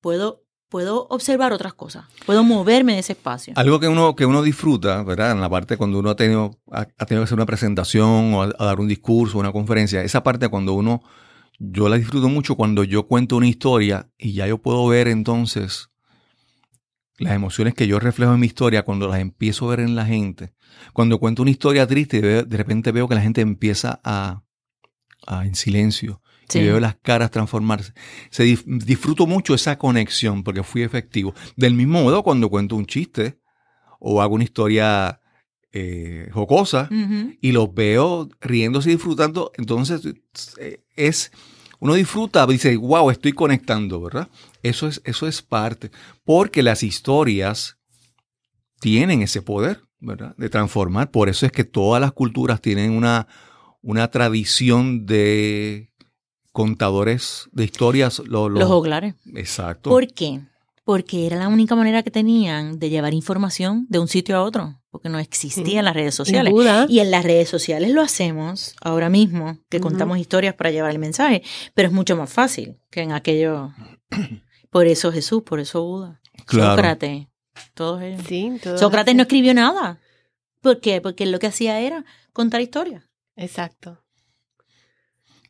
[0.00, 3.54] puedo, puedo observar otras cosas, puedo moverme de ese espacio.
[3.56, 5.30] Algo que uno, que uno disfruta, ¿verdad?
[5.30, 8.42] En la parte cuando uno ha tenido, ha, ha tenido que hacer una presentación o
[8.42, 11.02] a, a dar un discurso, una conferencia, esa parte cuando uno,
[11.58, 15.88] yo la disfruto mucho cuando yo cuento una historia y ya yo puedo ver entonces
[17.18, 20.04] las emociones que yo reflejo en mi historia cuando las empiezo a ver en la
[20.06, 20.52] gente.
[20.92, 24.42] Cuando cuento una historia triste, de repente veo que la gente empieza a,
[25.26, 26.60] a en silencio Sí.
[26.60, 27.92] y veo las caras transformarse.
[28.30, 31.34] Se disfruto mucho esa conexión porque fui efectivo.
[31.56, 33.40] Del mismo modo, cuando cuento un chiste
[33.98, 35.20] o hago una historia
[35.72, 36.88] eh, jocosa
[37.40, 40.02] y los veo riéndose y disfrutando, entonces
[40.58, 41.32] eh, es
[41.80, 44.28] uno disfruta, dice, wow, estoy conectando, ¿verdad?
[44.68, 45.90] Eso es, eso es parte,
[46.24, 47.76] porque las historias
[48.80, 50.34] tienen ese poder, ¿verdad?
[50.36, 51.10] De transformar.
[51.10, 53.26] Por eso es que todas las culturas tienen una,
[53.82, 55.90] una tradición de
[56.52, 58.18] contadores de historias.
[58.20, 59.14] lo- lo- Los joglares.
[59.34, 59.90] Exacto.
[59.90, 60.40] ¿Por qué?
[60.84, 64.80] Porque era la única manera que tenían de llevar información de un sitio a otro,
[64.90, 66.52] porque no existían las redes sociales.
[66.88, 71.00] Y en las redes sociales lo hacemos ahora mismo, que contamos historias para llevar el
[71.00, 71.42] mensaje,
[71.74, 73.72] pero es mucho más fácil que en aquello.
[74.76, 76.72] Por eso Jesús, por eso Buda, Claro.
[76.72, 77.28] Sócrates,
[77.72, 78.20] todos ellos.
[78.28, 80.02] Sí, Sócrates no escribió nada.
[80.60, 81.00] ¿Por qué?
[81.00, 83.04] Porque lo que hacía era contar historias.
[83.36, 84.04] Exacto.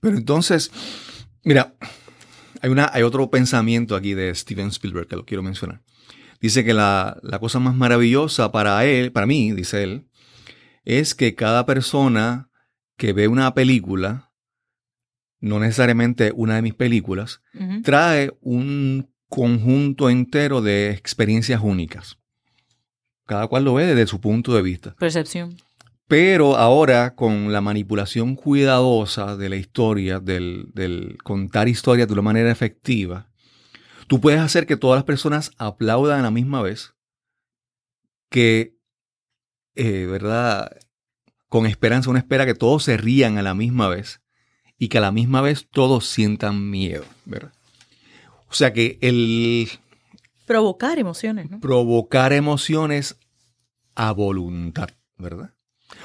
[0.01, 0.71] Pero entonces,
[1.43, 1.75] mira,
[2.63, 5.83] hay, una, hay otro pensamiento aquí de Steven Spielberg que lo quiero mencionar.
[6.41, 10.07] Dice que la, la cosa más maravillosa para él, para mí, dice él,
[10.85, 12.49] es que cada persona
[12.97, 14.31] que ve una película,
[15.41, 17.43] no necesariamente una de mis películas,
[17.83, 22.19] trae un conjunto entero de experiencias únicas.
[23.27, 24.95] Cada cual lo ve desde su punto de vista.
[24.99, 25.57] Percepción.
[26.09, 32.23] Pero ahora con la manipulación cuidadosa de la historia, del, del contar historias de una
[32.23, 33.29] manera efectiva,
[34.07, 36.95] tú puedes hacer que todas las personas aplaudan a la misma vez,
[38.31, 38.77] que,
[39.75, 40.71] eh, ¿verdad?
[41.49, 44.21] Con esperanza, uno espera que todos se rían a la misma vez
[44.79, 47.53] y que a la misma vez todos sientan miedo, ¿verdad?
[48.51, 49.69] O sea que el
[50.47, 51.61] Provocar emociones, ¿no?
[51.61, 53.17] provocar emociones
[53.95, 55.53] a voluntad, ¿verdad?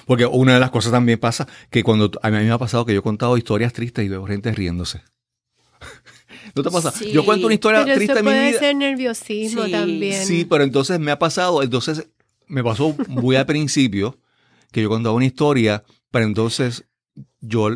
[0.05, 2.93] Porque una de las cosas también pasa que cuando a mí me ha pasado que
[2.93, 5.01] yo he contado historias tristes y veo gente riéndose.
[6.55, 6.91] ¿No te pasa?
[6.91, 7.11] Sí.
[7.11, 8.59] Yo cuento una historia Pero triste eso en mi puede vida.
[8.59, 9.71] ser nerviosismo Sí.
[9.71, 10.25] también.
[10.25, 12.07] Sí, pero entonces me ha pasado, entonces
[12.47, 14.19] me pasó muy al principio,
[14.71, 16.85] que yo contaba una historia, pero entonces
[17.41, 17.69] yo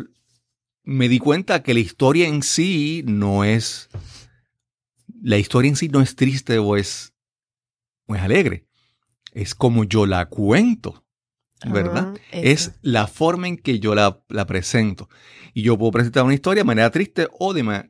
[0.84, 3.88] me di cuenta que la historia en sí no es,
[5.26, 7.12] la historia en sí no es triste o es,
[8.06, 8.64] o es alegre,
[9.32, 11.04] es como yo la cuento,
[11.64, 12.14] ¿verdad?
[12.14, 15.08] Ah, es la forma en que yo la, la presento.
[15.52, 17.88] Y yo puedo presentar una historia de manera triste o de manera...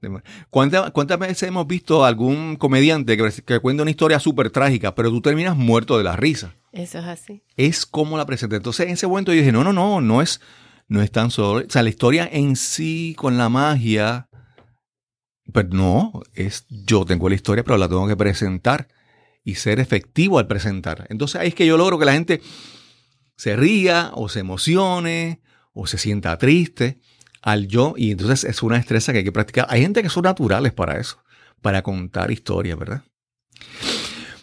[0.49, 4.95] ¿Cuántas, ¿Cuántas veces hemos visto a algún comediante que, que cuenta una historia súper trágica,
[4.95, 6.55] pero tú terminas muerto de la risa?
[6.73, 7.43] Eso es así.
[7.59, 8.57] Es como la presenta.
[8.57, 10.41] Entonces en ese momento yo dije, no, no, no, no es,
[10.89, 11.67] no es tan solo...
[11.67, 14.27] O sea, la historia en sí con la magia...
[15.53, 18.89] Pero no, es yo tengo la historia, pero la tengo que presentar
[19.45, 21.07] y ser efectivo al presentar.
[21.09, 22.43] Entonces ahí es que yo logro que la gente
[23.37, 25.41] se ría o se emocione
[25.73, 27.01] o se sienta triste
[27.43, 27.95] al yo.
[27.97, 29.67] Y entonces es una destreza que hay que practicar.
[29.69, 31.23] Hay gente que son naturales para eso,
[31.63, 33.05] para contar historias, ¿verdad?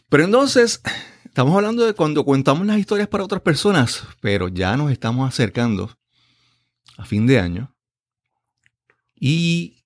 [0.09, 0.81] Pero entonces,
[1.25, 5.91] estamos hablando de cuando contamos las historias para otras personas, pero ya nos estamos acercando
[6.97, 7.75] a fin de año.
[9.15, 9.82] Y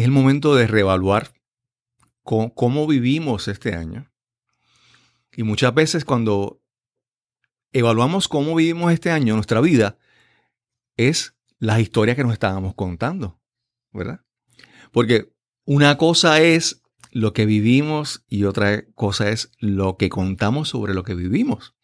[0.00, 1.34] es el momento de reevaluar
[2.22, 4.10] cómo, vivimos este año.
[5.36, 6.62] Y muchas veces cuando
[7.72, 9.98] evaluamos cómo vivimos este año, nuestra vida,
[10.96, 13.42] es las historias que nos estábamos contando,
[13.92, 14.24] ¿verdad?
[14.90, 15.34] Porque
[15.66, 16.82] una cosa es
[17.12, 21.74] lo que vivimos y otra cosa es lo que contamos sobre lo que vivimos,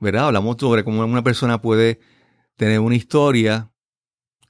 [0.00, 0.28] ¿verdad?
[0.28, 2.00] Hablamos sobre cómo una persona puede
[2.56, 3.70] tener una historia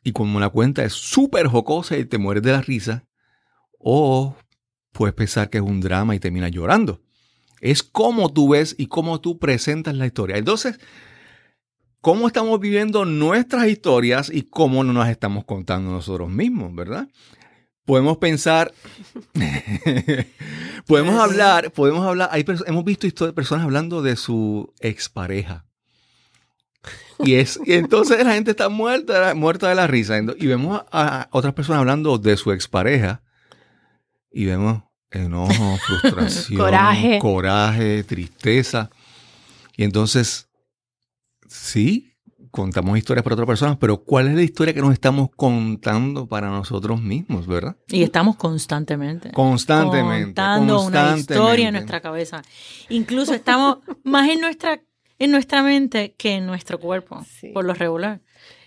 [0.04, 3.04] y como la cuenta es súper jocosa y te mueres de la risa,
[3.78, 4.36] o
[4.92, 7.00] puedes pensar que es un drama y terminas llorando.
[7.60, 10.36] Es cómo tú ves y cómo tú presentas la historia.
[10.36, 10.78] Entonces,
[12.02, 17.08] cómo estamos viviendo nuestras historias y cómo nos las estamos contando nosotros mismos, ¿verdad?
[17.86, 18.72] Podemos pensar,
[20.86, 25.66] podemos hablar, podemos hablar, hay, hemos visto personas hablando de su expareja.
[27.24, 30.18] Y, es, y entonces la gente está muerta, muerta de la risa.
[30.18, 33.22] Y vemos a, a otras personas hablando de su expareja.
[34.30, 37.18] Y vemos enojo, frustración, Coraje.
[37.20, 38.90] coraje, tristeza.
[39.76, 40.48] Y entonces,
[41.48, 42.14] sí,
[42.54, 46.48] contamos historias para otras personas, pero ¿cuál es la historia que nos estamos contando para
[46.48, 47.76] nosotros mismos, verdad?
[47.88, 49.32] Y estamos constantemente.
[49.32, 50.26] Constantemente.
[50.26, 52.42] contando una historia en nuestra cabeza.
[52.88, 54.80] Incluso estamos más en nuestra,
[55.24, 57.48] en nuestra mente que en nuestro cuerpo, Sí.
[57.48, 58.20] por lo regular.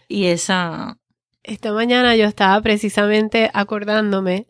[0.08, 0.98] Y esa...
[1.43, 4.48] Esta mañana yo estaba precisamente acordándome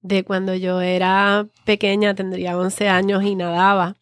[0.00, 3.96] de cuando yo era pequeña, tendría 11 años y nadaba.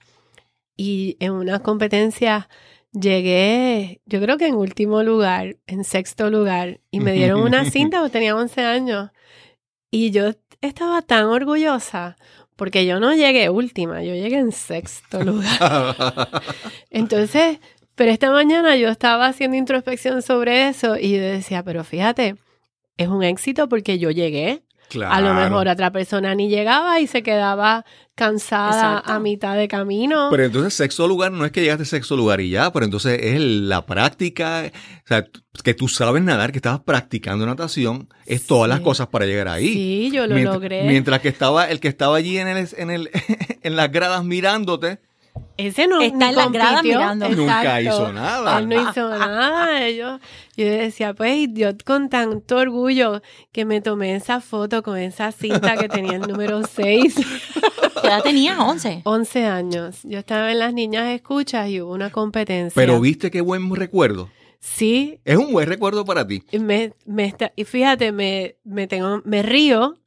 [0.76, 2.48] Y en una competencia
[2.92, 8.00] llegué, yo creo que en último lugar, en sexto lugar, y me dieron una cinta,
[8.00, 9.10] porque tenía 11 años.
[9.90, 12.16] Y yo estaba tan orgullosa
[12.56, 16.26] porque yo no llegué última, yo llegué en sexto lugar.
[16.90, 17.58] Entonces,
[17.94, 22.36] pero esta mañana yo estaba haciendo introspección sobre eso y yo decía, pero fíjate,
[22.96, 24.62] es un éxito porque yo llegué.
[25.08, 29.12] A lo mejor otra persona ni llegaba y se quedaba cansada Exacto.
[29.12, 30.28] a mitad de camino.
[30.30, 33.18] Pero entonces sexto lugar no es que llegaste a sexto lugar y ya, pero entonces
[33.20, 35.26] es la práctica, o sea,
[35.64, 39.72] que tú sabes nadar, que estabas practicando natación, es todas las cosas para llegar ahí.
[39.72, 40.84] sí, yo lo mientras, logré.
[40.84, 43.10] mientras que estaba el que estaba allí en el, en el
[43.62, 45.00] en las gradas mirándote,
[45.56, 46.98] Ese no Está en la grada compitió.
[46.98, 47.28] mirando.
[47.28, 48.02] nunca Exacto.
[48.04, 48.58] hizo nada.
[48.58, 49.88] Él no hizo nada.
[49.90, 50.18] Yo,
[50.56, 55.76] yo decía, pues, yo con tanto orgullo que me tomé esa foto con esa cinta
[55.76, 57.14] que tenía el número 6.
[58.02, 58.58] ¿Qué edad tenías?
[58.58, 59.02] 11.
[59.04, 60.00] 11 años.
[60.02, 62.72] Yo estaba en las niñas escuchas y hubo una competencia.
[62.74, 64.30] Pero viste qué buen recuerdo.
[64.60, 66.42] Sí, Es un buen recuerdo para ti.
[66.50, 69.98] y me, me está- y fíjate, me, me, tengo, me río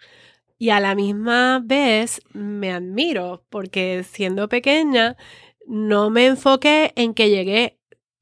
[0.57, 5.15] y a la misma vez me admiro porque siendo pequeña
[5.67, 7.79] no me enfoqué en que llegué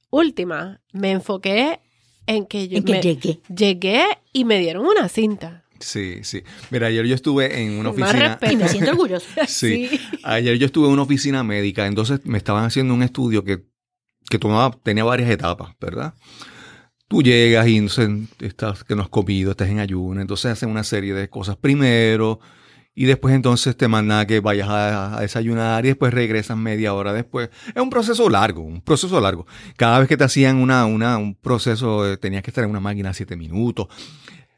[0.10, 1.80] última, me enfoqué
[2.28, 3.40] en que yo En que me- llegué.
[3.56, 5.64] llegué y me dieron una cinta.
[5.80, 6.42] Sí, sí.
[6.72, 8.30] Mira, ayer yo estuve en una Más oficina.
[8.30, 8.54] respeto.
[8.54, 9.28] Y me siento orgullosa.
[9.48, 9.90] Sí.
[10.24, 13.66] Ayer yo estuve en una oficina médica, entonces me estaban haciendo un estudio que,
[14.30, 16.14] que tomaba, tenía varias etapas, ¿verdad?
[17.08, 17.86] Tú llegas y
[18.40, 22.40] estás que no has comido, estás en ayuno, entonces hacen una serie de cosas primero
[22.96, 26.94] y después entonces te mandan a que vayas a, a desayunar y después regresas media
[26.94, 27.50] hora después.
[27.76, 29.46] Es un proceso largo, un proceso largo.
[29.76, 32.80] Cada vez que te hacían una, una, un proceso, eh, tenías que estar en una
[32.80, 33.88] máquina siete minutos.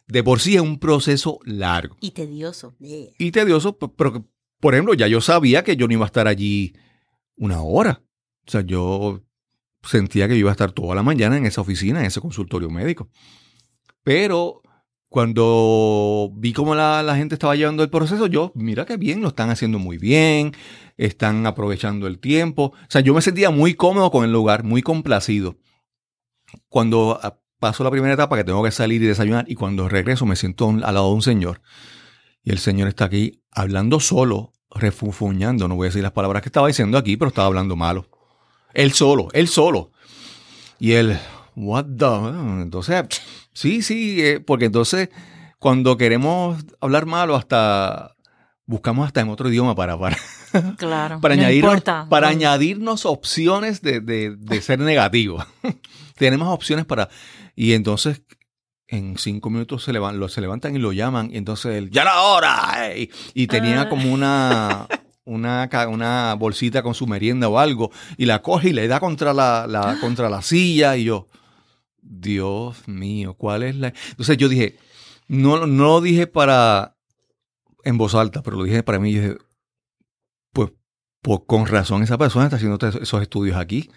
[0.08, 2.76] De por sí es un proceso largo Y tedioso.
[2.80, 3.10] Yeah.
[3.18, 4.26] y tedioso, pero
[4.60, 6.74] por ejemplo, ya yo sabía que yo no iba a estar allí
[7.36, 8.04] una hora.
[8.48, 9.24] O sea, yo
[9.88, 12.70] sentía que yo iba a estar toda la mañana en esa oficina, en ese consultorio
[12.70, 13.10] médico.
[14.04, 14.62] Pero
[15.10, 19.30] cuando vi cómo la, la gente estaba llevando el proceso, yo, mira qué bien, lo
[19.30, 20.54] están haciendo muy bien,
[20.98, 22.74] están aprovechando el tiempo.
[22.76, 25.58] O sea, yo me sentía muy cómodo con el lugar, muy complacido.
[26.70, 30.26] Cuando ah, paso la primera etapa, que tengo que salir y desayunar, y cuando regreso
[30.26, 31.62] me siento al lado de un señor.
[32.44, 35.68] Y el señor está aquí hablando solo, refunfuñando.
[35.68, 38.10] No voy a decir las palabras que estaba diciendo aquí, pero estaba hablando malo.
[38.74, 39.92] Él solo, él solo.
[40.80, 41.18] Y él,
[41.56, 42.06] what the...
[42.62, 43.04] Entonces,
[43.54, 45.10] sí, sí, eh, porque entonces
[45.60, 48.16] cuando queremos hablar malo hasta
[48.66, 50.18] buscamos hasta en otro idioma para, para,
[50.78, 51.20] Claro.
[51.22, 52.06] para, no añadirnos, importa.
[52.10, 52.32] para No.
[52.32, 55.44] añadirnos opciones de, de- de ser negativo.
[56.18, 57.10] Tenemos opciones para...
[57.56, 58.22] Y entonces
[58.90, 62.04] en cinco minutos se, levan- lo- se levantan y lo llaman y entonces él, ya
[62.04, 62.90] la hora.
[62.92, 63.10] ey".
[63.34, 63.90] Y tenía Ah.
[63.90, 64.88] como una...
[65.30, 69.34] Una, una bolsita con su merienda o algo y la coge y le da contra
[69.34, 71.28] la, la- contra la silla y yo,
[72.02, 73.94] Dios mío, ¿cuál es la...?
[74.12, 74.78] Entonces yo dije,
[75.28, 76.96] no, no lo dije para
[77.84, 79.38] en voz alta, pero lo dije para mí y dije,
[80.54, 80.72] pues,
[81.22, 83.90] pues con razón esa persona está haciendo esos estudios aquí,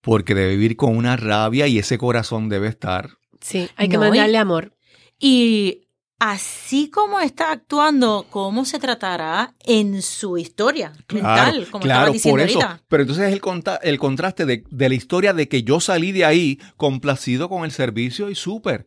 [0.00, 3.10] porque debe vivir con una rabia y ese corazón debe estar.
[3.40, 4.74] Sí, hay que No, y- mandarle amor.
[5.18, 5.88] Y
[6.20, 11.66] así como está actuando, ¿cómo se tratará en su historia mental?
[11.70, 12.82] Como estaba diciendo ahorita.
[12.88, 16.12] Pero entonces es el, conta- el contraste de, de la historia de que yo salí
[16.12, 18.86] de ahí complacido con el servicio y súper.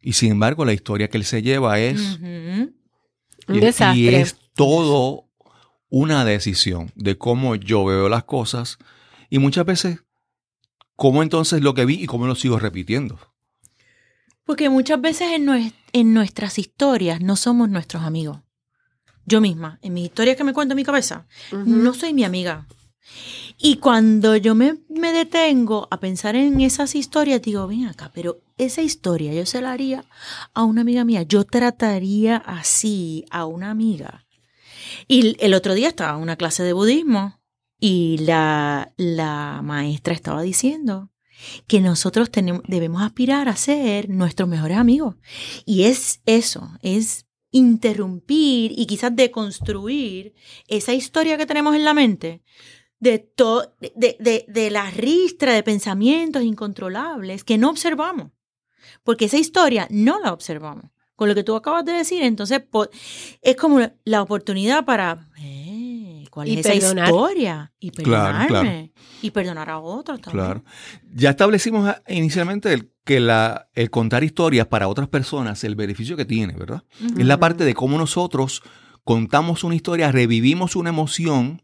[0.00, 2.18] Y sin embargo, la historia que él se lleva es...
[3.46, 4.00] Un y- desastre.
[4.00, 5.28] Y es todo
[5.90, 8.78] una decisión de cómo yo veo las cosas
[9.30, 10.00] y muchas veces
[10.96, 13.18] cómo entonces lo que vi y cómo lo sigo repitiendo.
[14.44, 18.38] Porque muchas veces en, nues- en nuestras historias no somos nuestros amigos.
[19.26, 22.66] Yo misma, en mis historias que me cuento en mi cabeza, no soy mi amiga.
[23.58, 28.40] Y cuando yo me, me detengo a pensar en esas historias, digo, ven acá, pero
[28.58, 30.04] esa historia yo se la haría
[30.52, 31.22] a una amiga mía.
[31.22, 34.26] Yo trataría así a una amiga.
[35.08, 37.40] Y el otro día estaba en una clase de budismo
[37.80, 41.10] y la, la maestra estaba diciendo
[41.66, 45.16] que nosotros tenemos, debemos aspirar a ser nuestros mejores amigos.
[45.64, 50.34] Y es eso, es interrumpir y quizás deconstruir
[50.66, 52.42] esa historia que tenemos en la mente
[52.98, 58.32] de, to- de, de, de la ristra de pensamientos incontrolables que no observamos.
[59.02, 60.90] Porque esa historia no la observamos.
[61.16, 62.62] Con lo que tú acabas de decir, entonces
[63.40, 65.28] es como la oportunidad para...
[66.34, 67.06] ¿Cuál Y es esa perdonar.
[67.08, 67.72] historia?
[67.78, 68.92] Y Claro, perdonarme.
[69.22, 70.44] Y perdonar a otros también.
[70.44, 70.64] Claro.
[71.14, 76.16] Ya establecimos ah, inicialmente el- que la, el contar historias para otras personas, el beneficio
[76.16, 76.82] que tiene, ¿verdad?
[77.16, 78.62] Es la parte de cómo nosotros
[79.04, 81.62] contamos una historia, revivimos una emoción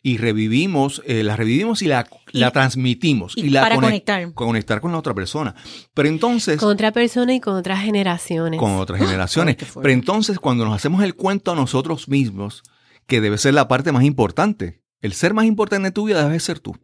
[0.00, 3.32] y revivimos, eh, la revivimos y la, Y- la transmitimos.
[3.36, 4.32] y la para conec- conectar.
[4.34, 5.56] conectar con la otra persona.
[5.92, 6.58] Pero entonces...
[6.60, 8.60] Con otra persona y con otras generaciones.
[8.60, 9.56] con otras generaciones.
[9.74, 12.62] Pero entonces cuando nos hacemos el cuento a nosotros mismos,
[13.08, 16.38] que debe ser la parte más importante, el ser más importante de tu vida debe
[16.38, 16.76] ser tú.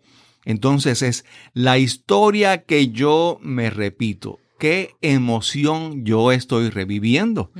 [0.44, 7.52] Entonces es la historia que yo me repito, qué emoción yo estoy reviviendo,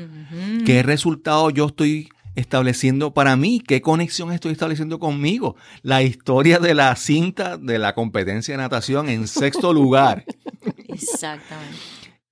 [0.66, 5.56] qué resultado yo estoy estableciendo para mí, qué conexión estoy estableciendo conmigo.
[5.82, 10.24] La historia de la cinta de la competencia de natación en sexto lugar.
[10.88, 11.76] Exactamente.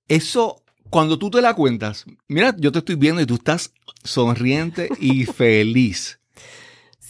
[0.07, 4.89] Eso, cuando tú te la cuentas, mira, yo te estoy viendo y tú estás sonriente
[4.99, 6.19] y feliz.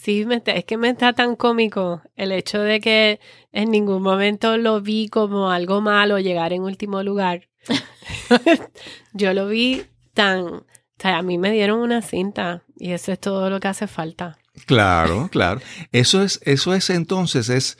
[0.04, 3.20] Sí, me está- es que me está tan cómico el hecho de que
[3.52, 7.48] en ningún momento lo vi como algo malo llegar en último lugar.
[9.14, 10.44] Yo lo vi tan...
[10.46, 10.64] O
[10.98, 14.38] sea, a mí me dieron una cinta y eso es todo lo que hace falta.
[14.66, 15.60] Claro, claro.
[15.90, 17.78] Eso es, eso es entonces, es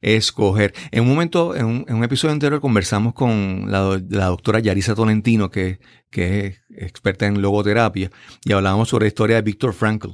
[0.00, 0.74] escoger.
[0.90, 4.58] En un momento, en un, en un episodio anterior conversamos con la, do- la doctora
[4.60, 5.78] Yarisa Tolentino, que,
[6.10, 8.10] que es experta en logoterapia,
[8.44, 10.08] y hablábamos sobre la historia de Víctor Frankl.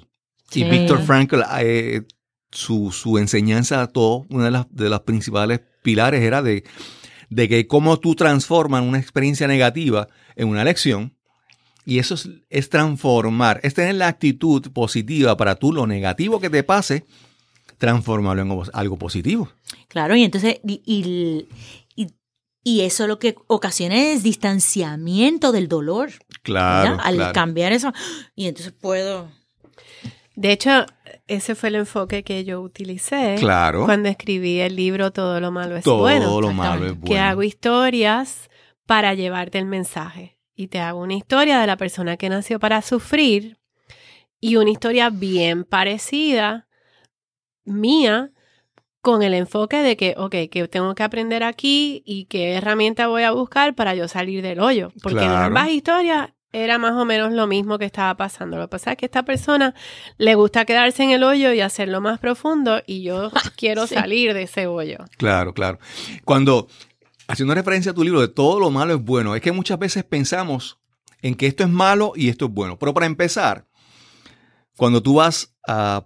[0.55, 0.65] Y Sí.
[0.65, 2.03] Víctor Frankl, eh,
[2.51, 6.65] su, su enseñanza a todos, una de las, de las principales pilares era de,
[7.31, 11.17] de que cómo tú transformas una experiencia negativa en una lección.
[11.85, 16.49] Y eso es, es transformar, es tener la actitud positiva para tú lo negativo que
[16.51, 17.05] te pase,
[17.79, 19.51] transformarlo en algo- algo positivo.
[19.89, 21.49] Claro, y entonces, y, y-
[21.97, 22.15] y-
[22.63, 26.11] y eso lo que ocasiona es distanciamiento del dolor.
[26.43, 27.05] Claro, ¿verdad?
[27.07, 27.33] Al claro.
[27.33, 27.93] cambiar eso,
[28.37, 29.29] y entonces puedo...
[30.35, 30.87] De hecho,
[31.27, 33.85] ese fue el enfoque que yo utilicé Claro.
[33.85, 36.41] cuando escribí el libro Todo lo malo es Todo bueno.
[36.41, 37.07] lo malo es exactamente.
[37.07, 37.25] que bueno.
[37.27, 38.51] hago historias
[38.87, 40.39] para llevarte el mensaje.
[40.55, 43.59] Y te hago una historia de la persona que nació para sufrir
[44.41, 46.67] y una historia bien parecida
[47.65, 48.31] mía
[49.01, 53.23] con el enfoque de que, ok, que tengo que aprender aquí y qué herramienta voy
[53.25, 54.93] a buscar para yo salir del hoyo.
[55.03, 55.47] Porque en Claro.
[55.47, 58.57] ambas historias era más o menos lo mismo que estaba pasando.
[58.59, 59.75] Lo que pasa es que a esta persona
[60.19, 63.95] le gusta quedarse en el hoyo y hacerlo más profundo y yo quiero Sí.
[63.95, 64.99] salir de ese hoyo.
[65.17, 65.79] Claro, claro.
[66.25, 66.69] Cuando,
[67.29, 70.05] haciendo referencia a tu libro de todo lo malo es bueno, es que muchas veces
[70.05, 70.79] pensamos
[71.23, 72.79] en que esto es malo y esto es bueno.
[72.79, 73.67] Pero para empezar,
[74.77, 76.05] cuando tú vas a,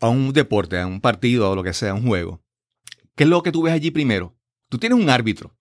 [0.00, 2.42] a un deporte, a un partido o lo que sea, a un juego,
[3.14, 4.34] ¿qué es lo que tú ves allí primero?
[4.68, 5.54] Tú tienes un árbitro.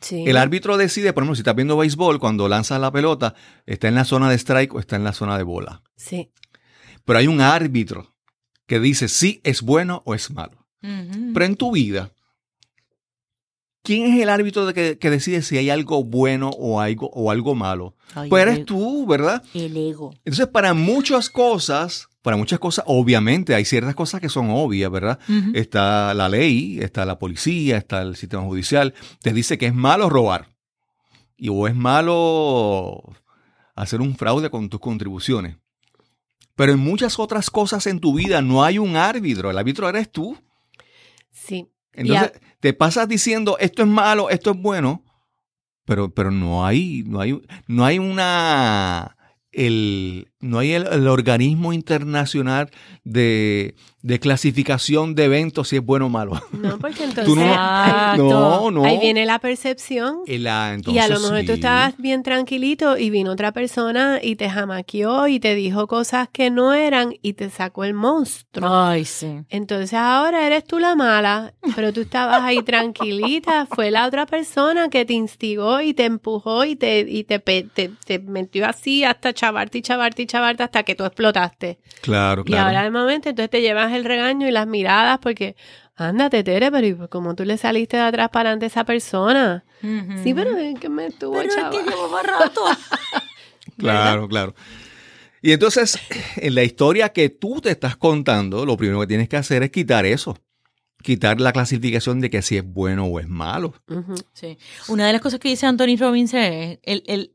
[0.00, 0.24] Sí.
[0.26, 3.34] El árbitro decide, por ejemplo, si estás viendo béisbol, cuando lanzas la pelota,
[3.64, 5.82] está en la zona de strike o está en la zona de bola.
[5.96, 6.30] Sí.
[7.04, 8.14] Pero hay un árbitro
[8.66, 10.66] que dice si es bueno o es malo.
[10.80, 12.12] Pero en tu vida,
[13.82, 17.30] ¿quién es el árbitro de que, que decide si hay algo bueno o algo, o
[17.30, 17.94] algo malo?
[18.14, 19.42] Ay, Pues eres tú, ¿verdad?
[19.54, 20.12] El ego.
[20.24, 25.20] Entonces, para muchas cosas, para muchas cosas, obviamente hay ciertas cosas que son obvias, ¿verdad?
[25.54, 28.94] Está la ley, está la policía, está el sistema judicial.
[29.22, 30.52] Te dice que es malo robar.
[31.36, 33.00] Y o es malo
[33.76, 35.58] hacer un fraude con tus contribuciones.
[36.56, 39.52] Pero en muchas otras cosas en tu vida no hay un árbitro.
[39.52, 40.36] El árbitro eres tú.
[41.30, 41.70] Sí.
[41.92, 45.04] Entonces, te pasas diciendo esto es malo, esto es bueno,
[45.84, 49.16] pero, pero no hay, no hay, no hay una
[49.56, 52.70] el, no hay el, el organismo internacional
[53.04, 56.40] de, de clasificación de eventos si es bueno o malo.
[56.52, 58.84] No, porque entonces no- ahí, No, no.
[58.84, 60.18] ahí viene la percepción.
[60.48, 64.50] Ah, y a lo mejor tú estabas bien tranquilito y vino otra persona y te
[64.50, 68.68] jamaqueó y te dijo cosas que no eran y te sacó el monstruo.
[68.72, 69.40] Ay, sí.
[69.48, 73.66] Entonces ahora eres tú la mala, pero tú estabas ahí tranquilita.
[73.74, 78.18] Fue la otra persona que te instigó y te empujó y te, y te, te
[78.18, 81.78] metió así hasta chavarte y chavarte y chavarte hasta que tú explotaste.
[82.02, 82.66] Claro, Y claro.
[82.68, 85.56] ahora de momento entonces te llevas el regaño y las miradas porque,
[85.96, 89.64] ándate, Tere, pero ¿y como tú le saliste de atrás para adelante a esa persona?
[90.22, 92.62] Sí, pero es que me estuvo Pero es que llevaba rato.
[93.78, 94.54] Claro, claro.
[95.42, 95.98] Y entonces,
[96.36, 99.70] en la historia que tú te estás contando, lo primero que tienes que hacer es
[99.70, 100.36] quitar eso.
[101.02, 103.74] Quitar la clasificación de que si es bueno o es malo.
[104.32, 104.58] Sí.
[104.88, 107.32] Una de las cosas que dice Anthony Robbins es, el, el-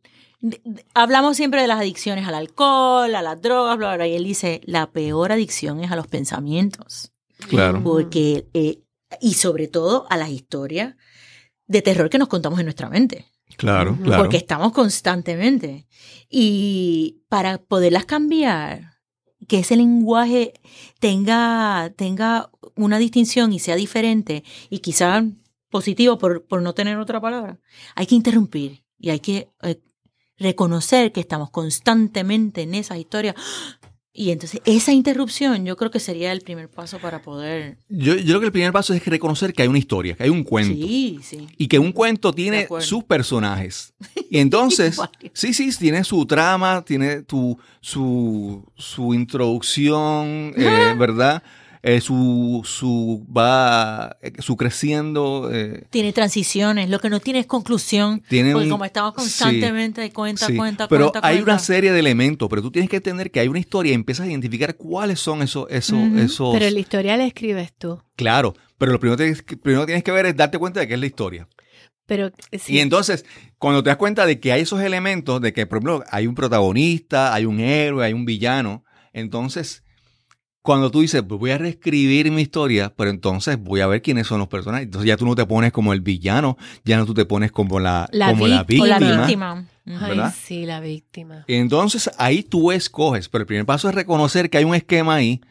[0.93, 4.23] hablamos siempre de las adicciones al alcohol, a las drogas, bla, bla, bla, y él
[4.23, 7.11] dice, la peor adicción es a los pensamientos,
[7.47, 7.81] Claro.
[7.83, 8.79] porque, eh,
[9.19, 10.95] y sobre todo a las historias
[11.67, 13.25] de terror que nos contamos en nuestra mente,
[13.57, 14.23] Claro, claro.
[14.23, 15.85] porque estamos constantemente.
[16.29, 18.91] Y para poderlas cambiar,
[19.47, 20.53] que ese lenguaje
[20.99, 25.23] tenga, tenga una distinción y sea diferente, y quizá
[25.69, 27.59] positivo por, por no tener otra palabra,
[27.95, 29.79] hay que interrumpir y hay que eh,
[30.41, 33.35] reconocer que estamos constantemente en esas historias.
[34.13, 37.77] Y entonces esa interrupción yo creo que sería el primer paso para poder...
[37.87, 40.29] Yo, yo creo que el primer paso es reconocer que hay una historia, que hay
[40.29, 40.75] un cuento.
[40.85, 41.47] Sí, sí.
[41.57, 43.93] Y que un cuento tiene sus personajes.
[44.29, 44.97] Y entonces,
[45.33, 51.43] sí, sí, tiene su trama, tiene tu, su, su introducción, eh, ¿verdad?
[51.83, 55.49] Eh, su, su, va, eh, su creciendo.
[55.51, 59.99] eh, Tiene transiciones, lo que no tiene es conclusión, Tiene porque un- como estamos constantemente
[60.01, 60.55] de cuenta, sí.
[60.55, 61.53] cuenta, pero cuenta, hay cuenta.
[61.53, 64.27] una serie de elementos, pero tú tienes que entender que hay una historia y empiezas
[64.27, 66.53] a identificar cuáles son esos, esos, esos.
[66.53, 67.99] Pero la historia la escribes tú.
[68.15, 70.87] Claro, pero lo primero, que- que primero que tienes que ver es darte cuenta de
[70.87, 71.47] que es la historia.
[72.05, 72.29] Pero
[72.59, 72.73] sí.
[72.75, 73.25] Y entonces,
[73.57, 76.35] cuando te das cuenta de que hay esos elementos, de que, por ejemplo, hay un
[76.35, 79.83] protagonista, hay un héroe, hay un villano, entonces,
[80.61, 84.27] cuando tú dices, pues voy a reescribir mi historia, pero entonces voy a ver quiénes
[84.27, 84.85] son los personajes.
[84.85, 87.79] Entonces ya tú no te pones como el villano, ya no tú te pones como
[87.79, 88.87] la, La como la víctima.
[88.87, 89.21] la víctima.
[89.25, 89.67] víctima.
[89.87, 89.97] Ujú.
[90.05, 90.35] Ay, ¿verdad?
[90.39, 91.45] sí, la víctima.
[91.47, 95.15] Y entonces ahí tú escoges, pero el primer paso es reconocer que hay un esquema
[95.15, 95.41] ahí,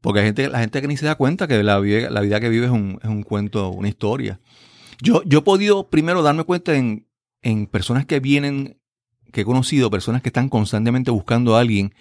[0.00, 2.48] porque hay gente, la gente que ni se da cuenta que la, la vida que
[2.48, 4.38] vive es un, es un cuento, una historia.
[5.02, 7.08] Yo, yo he podido primero darme cuenta en,
[7.42, 8.78] en personas que vienen,
[9.32, 11.92] que he conocido, personas que están constantemente buscando a alguien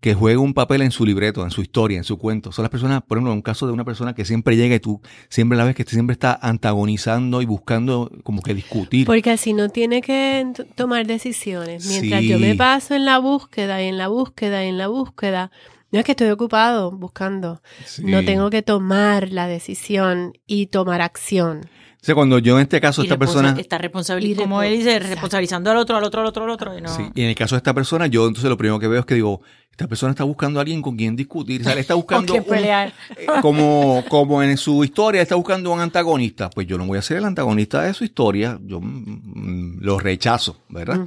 [0.00, 2.52] que juegue un papel en su libreto, en su historia, en su cuento.
[2.52, 5.00] Son las personas, por ejemplo, un caso de una persona que siempre llega y tú
[5.28, 9.06] siempre la ves que siempre está antagonizando y buscando como que discutir.
[9.06, 10.46] Porque así no tiene que
[10.76, 11.86] tomar decisiones.
[11.86, 15.50] Mientras yo me paso en la búsqueda y en la búsqueda y en la búsqueda,
[15.90, 17.60] no es que estoy ocupado buscando.
[17.84, 18.02] Sí.
[18.04, 21.62] No tengo que tomar la decisión y tomar acción.
[22.00, 23.56] O sea, cuando yo en este caso, Y esta persona...
[23.58, 25.14] está responsabilizando, Y como repo- él dice, Exacto.
[25.14, 26.78] responsabilizando al otro, al otro, al otro, al otro.
[26.78, 26.88] Y no.
[26.94, 29.06] Sí, y en el caso de esta persona, yo entonces lo primero que veo es
[29.06, 29.40] que digo,
[29.78, 32.42] esta persona está buscando a alguien con quien discutir, o sea, le está buscando un-
[32.44, 32.92] pelear.
[33.16, 37.02] eh, como, como en su historia está buscando un antagonista, pues yo no voy a
[37.02, 41.06] ser el antagonista de su historia, yo mm, lo rechazo, ¿verdad?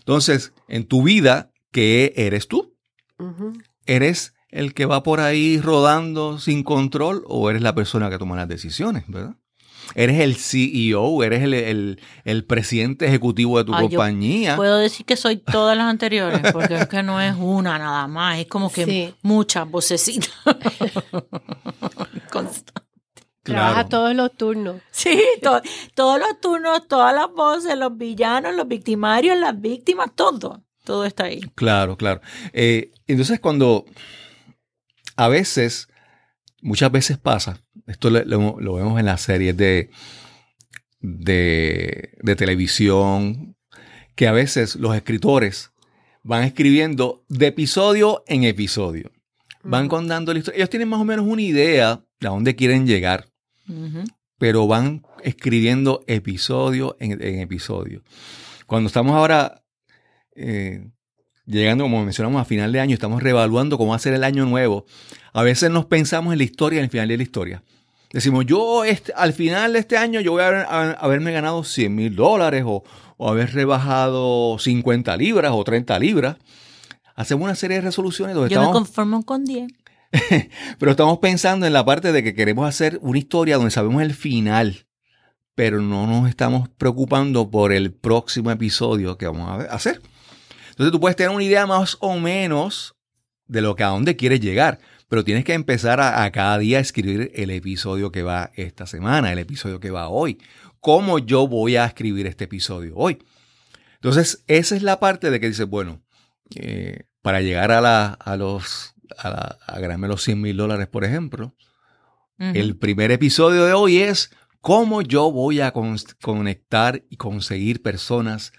[0.00, 2.74] Entonces, en tu vida, ¿qué eres tú?
[3.86, 8.34] ¿Eres el que va por ahí rodando sin control o eres la persona que toma
[8.34, 9.36] las decisiones, ¿verdad?
[9.94, 14.56] Eres el CEO, eres el, el- el presidente ejecutivo de tu Ay, yo compañía.
[14.56, 18.38] Puedo decir que soy todas las anteriores, porque es que no es una nada más,
[18.38, 19.14] es como que Sí.
[19.22, 20.30] muchas vocecitas.
[22.30, 22.70] Const-
[23.42, 23.88] Trabaja Claro.
[23.88, 24.76] todos los turnos.
[24.92, 25.62] sí, to-
[25.94, 30.62] todos los turnos, todas las voces, los villanos, los victimarios, las víctimas, todo.
[30.84, 31.40] Todo está ahí.
[31.54, 32.20] Claro, claro.
[32.52, 33.84] Eh, entonces cuando
[35.16, 35.88] a veces,
[36.62, 39.90] muchas veces pasa, esto lo, lo- lo vemos en las series de,
[41.00, 43.56] de, de televisión,
[44.14, 45.72] que a veces los escritores
[46.22, 49.10] van escribiendo de episodio en episodio.
[49.64, 49.90] Van Ujú.
[49.96, 50.58] contando la historia.
[50.58, 53.26] Ellos tienen más o menos una idea de a dónde quieren llegar,
[54.38, 58.02] pero van escribiendo episodio en, en episodio.
[58.66, 59.62] Cuando estamos ahora
[60.34, 60.88] eh,
[61.46, 64.44] llegando, como mencionamos, a final de año, estamos reevaluando cómo va a ser el año
[64.46, 64.86] nuevo.
[65.32, 67.62] A veces nos pensamos en la historia, en el final de la historia.
[68.12, 71.64] Decimos, yo este- al final de este año yo voy a, haber- a- haberme ganado
[71.64, 72.84] 100 mil dólares o,
[73.16, 76.36] o haber rebajado 50 libras o 30 libras.
[77.14, 79.72] Hacemos una serie de resoluciones donde Yo me estamos conformo con 10.
[80.78, 84.12] pero estamos pensando en la parte de que queremos hacer una historia donde sabemos el
[84.12, 84.84] final,
[85.54, 90.02] pero no nos estamos preocupando por el próximo episodio que vamos a hacer.
[90.72, 92.94] Entonces tú puedes tener una idea más o menos
[93.46, 96.78] de lo que a dónde quieres llegar, pero tienes que empezar a, a cada día
[96.78, 100.38] a escribir el episodio que va esta semana, el episodio que va hoy.
[100.80, 103.22] ¿Cómo yo voy a escribir este episodio hoy?
[103.94, 106.02] Entonces, esa es la parte de que dices, bueno,
[106.56, 110.88] eh, para llegar a, la, a los a, la- a ganarme los 100 mil dólares,
[110.88, 111.54] por ejemplo,
[112.56, 118.52] el primer episodio de hoy es cómo yo voy a con- conectar y conseguir personas,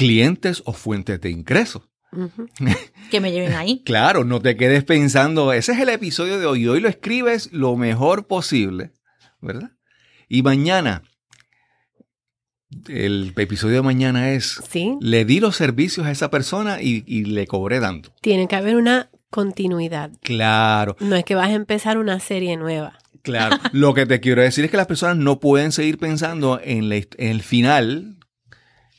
[0.00, 1.82] clientes o fuentes de ingresos.
[3.10, 3.82] Que me lleven ahí.
[3.84, 7.76] Claro, no te quedes pensando, ese es el episodio de hoy, hoy lo escribes lo
[7.76, 8.92] mejor posible,
[9.40, 9.72] ¿verdad?
[10.28, 11.02] Y mañana,
[12.88, 17.24] el episodio de mañana es, Sí, le di los servicios a esa persona y, y
[17.24, 18.12] le cobré tanto.
[18.20, 20.12] tiene que haber una continuidad.
[20.22, 22.98] Claro, No es que vas a empezar una serie nueva.
[23.22, 26.88] Claro, lo que te quiero decir es que las personas no pueden seguir pensando en,
[26.88, 28.16] la en el final.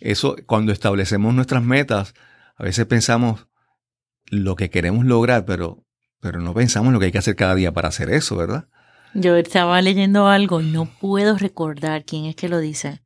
[0.02, 2.14] Eso, cuando establecemos nuestras metas,
[2.58, 3.48] a veces pensamos
[4.26, 5.86] lo que queremos lograr, pero,
[6.20, 8.68] pero no pensamos lo que hay que hacer cada día para hacer eso, ¿verdad?
[9.14, 13.04] Yo estaba leyendo algo y no puedo recordar quién es que lo dice,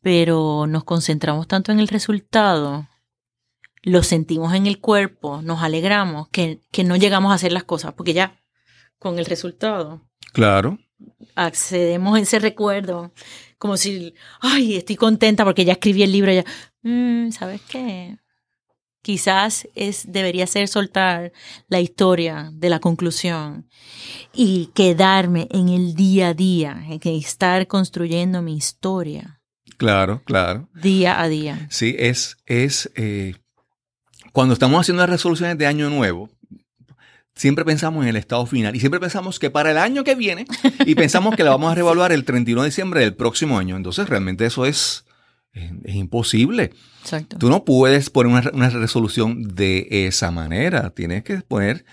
[0.00, 2.88] pero nos concentramos tanto en el resultado,
[3.82, 7.92] lo sentimos en el cuerpo, nos alegramos, que, que no llegamos a hacer las cosas,
[7.94, 8.40] porque ya
[8.98, 10.78] con el resultado Claro,
[11.34, 13.12] accedemos a ese recuerdo,
[13.62, 16.44] como si, ay, estoy contenta porque ya escribí el libro, ya,
[16.82, 18.16] "Mm, ¿sabes qué?
[19.02, 21.32] Quizás es, debería ser soltar
[21.68, 23.68] la historia de la conclusión
[24.34, 29.40] y quedarme en el día a día, en que estar construyendo mi historia
[29.76, 30.68] claro, claro.
[30.74, 31.68] día a día.
[31.70, 33.36] Sí, es, es eh,
[34.32, 36.30] cuando estamos haciendo las resoluciones de año nuevo,
[37.42, 40.46] siempre pensamos en el estado final y siempre pensamos que para el año que viene
[40.86, 43.76] y pensamos que la vamos a reevaluar el 31 de diciembre del próximo año.
[43.76, 45.04] Entonces realmente eso es,
[45.52, 46.70] es, es imposible.
[47.02, 47.38] Exacto.
[47.38, 50.90] Tú no puedes poner una, una resolución de esa manera.
[50.90, 51.84] Tienes que poner,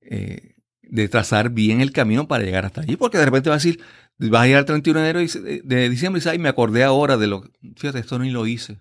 [0.00, 3.66] eh, de trazar bien el camino para llegar hasta allí, porque de repente vas a
[3.66, 3.82] decir,
[4.18, 6.84] vas a ir al 31 de enero y- de, diciembre y dices, ay, me acordé
[6.84, 8.78] ahora de lo que, fíjate, esto ni lo hice.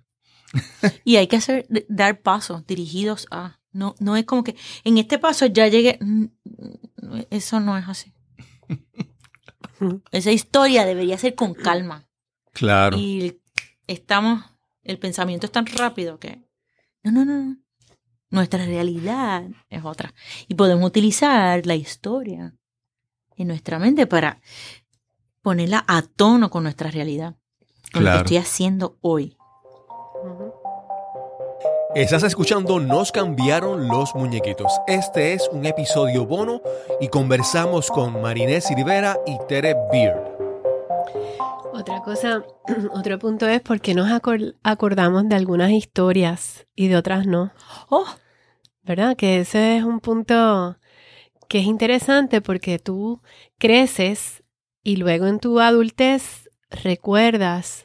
[1.04, 3.60] Y hay que hacer, dar pasos dirigidos a.
[3.76, 4.56] No, no es como que
[4.86, 6.00] en este paso ya llegué.
[6.00, 8.14] Mm, mm, Eso no es así.
[10.12, 12.08] Esa historia debería ser con calma.
[12.54, 12.98] Claro.
[12.98, 13.42] Y
[13.86, 14.46] estamos,
[14.82, 16.42] el pensamiento es tan rápido que.
[17.04, 17.44] No, no, no.
[17.44, 17.58] no.
[18.30, 20.14] Nuestra realidad es otra.
[20.48, 22.56] Y podemos utilizar la historia
[23.36, 24.40] en nuestra mente para
[25.42, 27.36] ponerla a tono con nuestra realidad.
[27.92, 29.38] Con lo que estoy haciendo hoy.
[31.96, 34.72] Estás escuchando Nos cambiaron los muñequitos.
[34.88, 36.62] Este es un episodio bono
[37.00, 40.36] y conversamos con Marinés Rivera y Tere Beard.
[41.74, 42.44] Otra cosa,
[42.94, 47.52] otro punto es por qué nos acor- acordamos de algunas historias y de otras no.
[47.90, 48.06] Oh,
[48.84, 49.16] ¿Verdad?
[49.16, 50.78] Que ese es un punto
[51.48, 53.22] que es interesante porque tú
[53.58, 54.44] creces
[54.84, 57.85] y luego en tu adultez recuerdas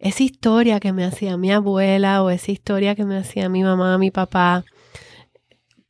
[0.00, 3.98] esa historia que me hacía mi abuela o esa historia que me hacía mi mamá,
[3.98, 4.64] mi papá.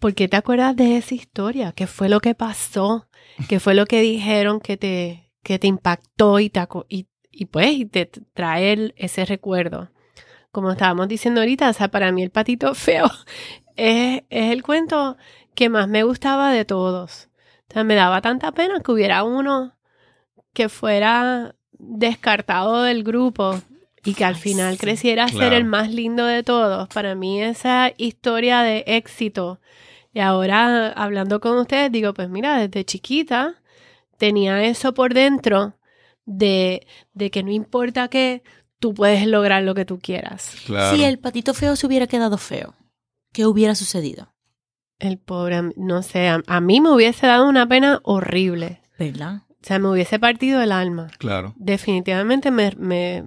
[0.01, 1.73] ¿Por qué te acuerdas de esa historia?
[1.73, 3.07] ¿Qué fue lo que pasó?
[3.49, 7.73] ¿Qué fue lo que dijeron que te, que te impactó y, te, y, y pues
[7.73, 9.91] y te trae ese recuerdo?
[10.51, 13.09] Como estábamos diciendo ahorita, o sea, para mí el patito feo
[13.77, 15.17] es, es el cuento
[15.55, 17.29] que más me gustaba de todos.
[17.73, 19.77] Me daba tanta pena que hubiera uno
[20.53, 23.61] que fuera descartado del grupo
[24.05, 24.81] y que al Ay, final sí.
[24.81, 26.89] creciera a ser el más lindo de todos.
[26.89, 29.61] Para mí esa historia de éxito.
[30.13, 33.55] Y ahora hablando con ustedes digo, pues mira, desde chiquita
[34.19, 35.75] tenía eso por dentro
[36.27, 38.43] de, de que no importa qué,
[38.79, 40.57] tú puedes lograr lo que tú quieras.
[40.67, 40.97] Claro.
[40.97, 42.75] Si el patito feo se hubiera quedado feo,
[43.33, 44.33] ¿qué hubiera sucedido?
[44.99, 48.83] El pobre, no sé, a, a mí me hubiese dado una pena horrible.
[48.99, 49.43] ¿Verdad?
[49.49, 51.09] O sea, me hubiese partido el alma.
[51.19, 51.55] Claro.
[51.57, 53.25] Definitivamente me, me-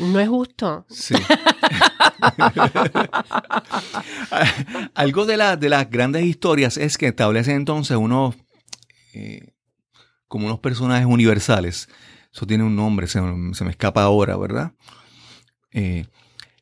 [0.00, 0.86] no es justo.
[0.88, 1.14] Sí.
[4.94, 8.34] Algo de, la- de las grandes historias es que establecen entonces unos,
[9.12, 9.52] eh,
[10.26, 11.88] como unos personajes universales.
[12.32, 13.20] Eso tiene un nombre, se,
[13.52, 14.72] se me escapa ahora, ¿verdad?
[15.72, 16.06] Eh,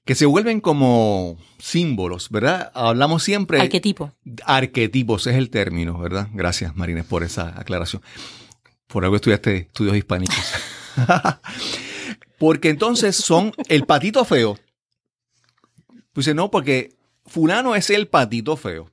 [0.05, 2.71] que se vuelven como símbolos, ¿verdad?
[2.75, 3.61] Hablamos siempre...
[3.61, 4.13] Arquetipo.
[4.45, 6.29] Arquetipos es el término, ¿verdad?
[6.33, 8.03] Gracias, Marines, por esa aclaración.
[8.87, 10.37] Por algo estudiaste estudios hispánicos.
[12.39, 14.59] porque entonces son el patito feo.
[16.13, 18.91] Pues no, porque fulano es el patito feo.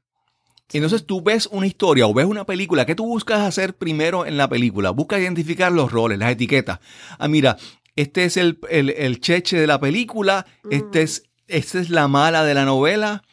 [0.71, 4.37] Entonces tú ves una historia o ves una película, ¿qué tú buscas hacer primero en
[4.37, 4.89] la película?
[4.89, 6.79] Busca identificar los roles, las etiquetas.
[7.19, 7.57] Ah, mira,
[7.95, 12.43] este es el, el, el cheche de la película, este es, esta es la mala
[12.43, 13.23] de la novela,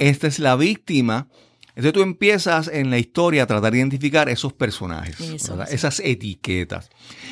[0.00, 1.28] esta es la víctima.
[1.68, 6.90] Entonces tú empiezas en la historia a tratar de identificar esos personajes, Eso, esas etiquetas.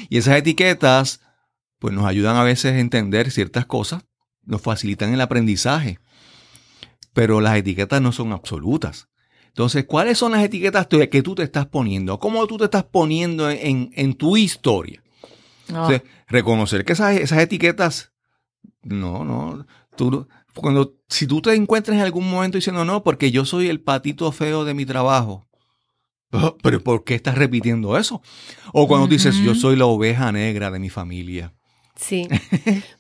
[0.09, 1.21] Y esas etiquetas
[1.79, 4.05] pues nos ayudan a veces a entender ciertas cosas,
[4.45, 5.99] nos facilitan el aprendizaje,
[7.13, 9.09] pero las etiquetas no son absolutas.
[9.49, 12.19] Entonces, ¿cuáles son las etiquetas que tú te estás poniendo?
[12.19, 15.03] ¿Cómo tú te estás poniendo en, en tu historia?
[15.69, 18.13] Entonces, reconocer que esas, esas etiquetas,
[18.83, 19.67] no, no,
[19.97, 23.81] tú, cuando, si tú te encuentras en algún momento diciendo, no, porque yo soy el
[23.81, 25.47] patito feo de mi trabajo,
[26.63, 28.23] pero ¿por qué estás repitiendo eso?
[28.73, 31.55] O cuando dices, yo soy la oveja negra de mi familia.
[31.99, 32.29] Sí.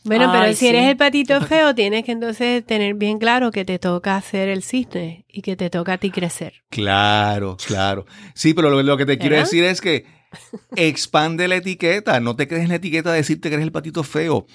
[0.04, 3.78] Bueno, pero si eres el patito feo, tienes que entonces tener bien claro que te
[3.78, 6.62] toca hacer el cisne y que te toca a ti crecer.
[6.70, 8.06] Claro, claro.
[8.34, 10.06] Sí, pero lo, lo que te quiero decir es que
[10.76, 12.20] expande la etiqueta.
[12.20, 14.46] No te quedes en la etiqueta de decirte que eres el patito feo.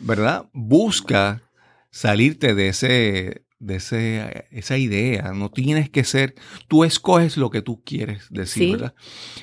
[0.00, 0.46] ¿Verdad?
[0.54, 1.42] Busca
[1.90, 5.32] salirte de ese, de ese, esa idea.
[5.34, 6.34] No tienes que ser.
[6.68, 8.72] Tú escoges lo que tú quieres decir, Sí.
[8.72, 8.94] ¿verdad?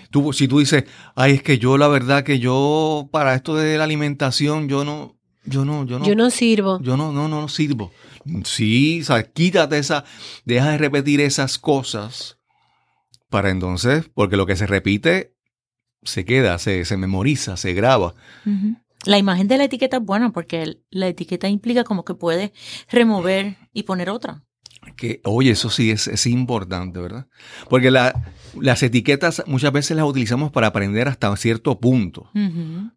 [0.10, 3.78] Tú, si tú dices, ay, es que yo la verdad que yo para esto de
[3.78, 6.80] la alimentación, yo no, yo no, yo no, Yo no sirvo.
[6.82, 7.92] yo no, no, no sirvo.
[8.44, 10.04] Sí, o sea, quítate esa,
[10.46, 12.38] deja de repetir esas cosas
[13.30, 15.36] para entonces, porque lo que se repite
[16.04, 18.14] se queda, se, se memoriza, se graba.
[19.06, 22.52] La imagen de la etiqueta es buena porque la etiqueta implica como que puedes
[22.90, 24.44] remover y poner otra.
[24.98, 27.28] Que, oye, eso sí es, es importante, ¿verdad?
[27.70, 28.14] Porque la-
[28.60, 32.30] las etiquetas muchas veces las utilizamos para aprender hasta cierto punto,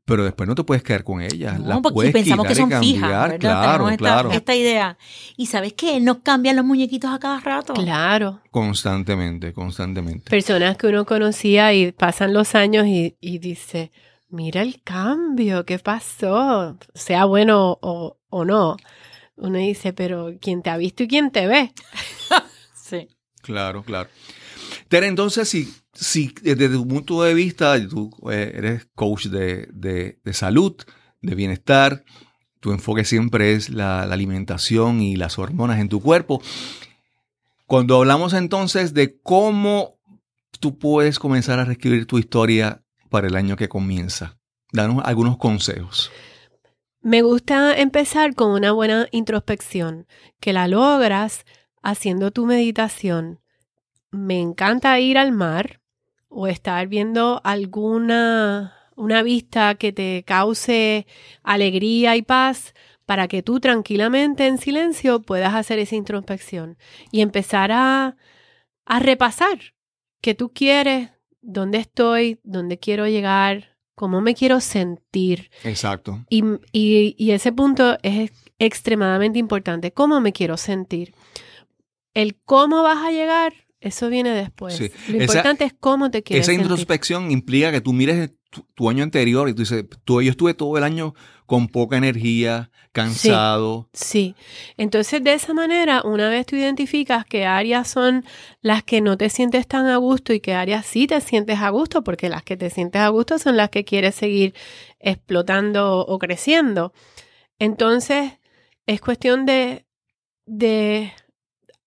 [0.06, 1.60] pero después no te puedes quedar con ellas.
[1.60, 3.38] No, las porque puedes pensamos que son fijas, ¿verdad?
[3.38, 4.30] Claro, Tenemos claro.
[4.32, 4.96] esta idea.
[5.36, 6.00] Y ¿sabes qué?
[6.00, 7.74] Nos cambian los muñequitos a cada rato.
[7.74, 8.40] Claro.
[8.50, 10.30] Constantemente, constantemente.
[10.30, 13.92] Personas que uno conocía y pasan los años y, y dice,
[14.34, 16.76] mira el cambio, ¿qué pasó?
[16.94, 18.76] Sea bueno o, o no.
[19.36, 21.72] Uno dice, pero ¿quién te ha visto y quién te ve?
[22.74, 23.08] Sí.
[23.40, 24.10] Claro, claro.
[24.88, 30.18] Tere, entonces, si, si desde tu punto de vista, tú eh, eres coach de, de-
[30.22, 30.76] de salud,
[31.22, 32.04] de bienestar,
[32.60, 36.42] tu enfoque siempre es la, la alimentación y las hormonas en tu cuerpo.
[37.66, 39.98] Cuando hablamos entonces de cómo
[40.60, 42.83] tú puedes comenzar a reescribir tu historia
[43.14, 44.38] para el año que comienza,
[44.72, 46.10] danos algunos consejos.
[47.00, 50.08] Me gusta empezar con una buena introspección,
[50.40, 51.44] que la logras
[51.80, 53.38] haciendo tu meditación.
[54.10, 55.80] Me encanta ir al mar
[56.28, 61.06] o estar viendo alguna una vista que te cause
[61.44, 62.74] alegría y paz
[63.06, 66.78] para que tú tranquilamente en silencio puedas hacer esa introspección
[67.12, 68.16] y empezar a,
[68.84, 69.60] a repasar
[70.20, 71.13] qué tú quieres,
[71.44, 75.50] dónde estoy, dónde quiero llegar, cómo me quiero sentir.
[75.62, 76.24] Exacto.
[76.28, 76.42] Y,
[76.72, 79.92] y- y ese punto es extremadamente importante.
[79.92, 81.14] ¿Cómo me quiero sentir?
[82.14, 84.74] El cómo vas a llegar, eso viene después.
[84.76, 84.90] Sí.
[85.08, 86.64] Lo Esa- importante es cómo te quieres Esa sentir.
[86.70, 90.54] introspección implica que tú mires tu, tu año anterior y tú dices, tú, yo estuve
[90.54, 91.14] todo el año
[91.46, 93.88] con poca energía, cansado.
[93.92, 94.34] Sí.
[94.76, 98.24] Entonces, de esa manera, una vez tú identificas qué áreas son
[98.62, 101.70] las que no te sientes tan a gusto y qué áreas sí te sientes a
[101.70, 104.54] gusto, porque las que te sientes a gusto son las que quieres seguir
[105.00, 106.92] explotando o creciendo.
[107.58, 108.32] Entonces,
[108.86, 109.86] es cuestión de,
[110.46, 111.12] de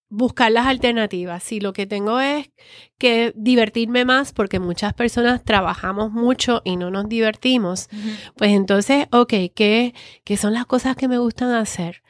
[0.09, 1.43] buscar las alternativas.
[1.43, 2.49] Si lo que tengo es
[2.97, 7.89] que divertirme más, porque muchas personas trabajamos mucho y no nos divertimos,
[8.35, 9.93] pues entonces, ok, ¿qué,
[10.23, 12.03] ¿qué son las cosas que me gustan hacer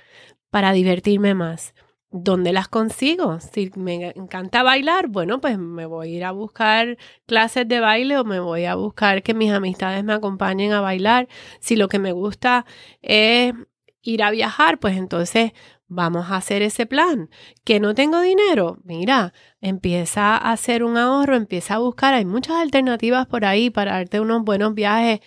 [0.49, 1.73] para divertirme más?
[2.09, 3.39] ¿Dónde las consigo?
[3.41, 8.17] Si me encanta bailar, bueno, pues me voy a ir a buscar clases de baile
[8.17, 11.27] o me voy a buscar que mis amistades me acompañen a bailar.
[11.59, 12.65] Si lo que me gusta
[13.01, 13.53] es
[14.01, 15.51] ir a viajar, pues entonces
[15.87, 17.29] vamos a hacer ese plan.
[17.63, 22.13] Que no tengo dinero, mira, empieza a hacer un ahorro, empieza a buscar.
[22.13, 25.21] Hay muchas alternativas por ahí para darte unos buenos viajes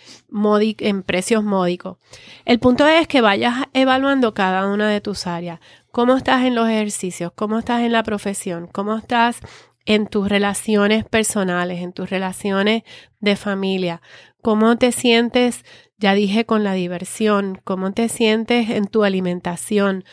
[0.79, 1.97] en precios módicos.
[2.45, 5.59] El punto es que vayas evaluando cada una de tus áreas.
[5.91, 7.31] ¿Cómo estás en los ejercicios?
[7.35, 8.67] ¿Cómo estás en la profesión?
[8.67, 9.39] ¿Cómo estás
[9.85, 12.83] en tus relaciones personales, en tus relaciones
[13.19, 14.01] de familia?
[14.41, 15.65] ¿Cómo te sientes,
[15.97, 17.59] ya dije, con la diversión?
[17.63, 20.03] ¿Cómo te sientes en tu alimentación?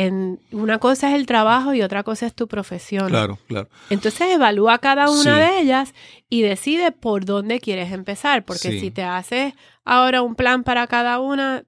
[0.00, 3.08] En, una cosa es el trabajo y otra cosa es tu profesión.
[3.08, 3.68] Claro, claro.
[3.90, 5.40] Entonces evalúa cada una Sí.
[5.40, 5.92] de ellas
[6.30, 8.78] y decide por dónde quieres empezar, porque Sí.
[8.80, 11.64] si te haces ahora un plan para cada una,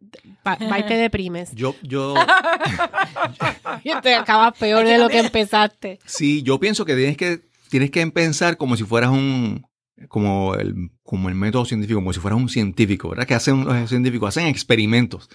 [0.47, 1.51] va, va y te deprimes.
[1.57, 2.15] Yo, yo,
[3.85, 5.99] Y te acabas peor de lo que empezaste.
[6.05, 9.67] sí, yo pienso que tienes que, tienes que pensar como si fueras un,
[10.09, 13.27] como el, como el método científico, como si fueras un científico, ¿verdad?
[13.27, 15.29] Que hacen los científicos, hacen experimentos.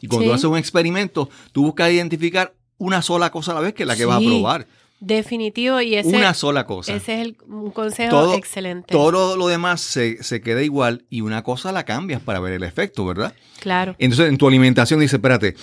[0.00, 0.28] Y cuando Sí.
[0.28, 3.86] tú haces un experimento, tú buscas identificar una sola cosa a la vez que es
[3.86, 4.26] la que vas a Sí.
[4.26, 4.66] probar.
[4.98, 6.94] Definitivo, y ese, una sola cosa.
[6.94, 8.86] ese es el, un consejo Todo- excelente.
[8.92, 12.62] Todo lo demás se, se queda igual y una cosa la cambias para ver el
[12.62, 13.34] efecto, ¿verdad?
[13.60, 13.94] Claro.
[13.98, 15.54] Entonces, en tu alimentación dice, espérate,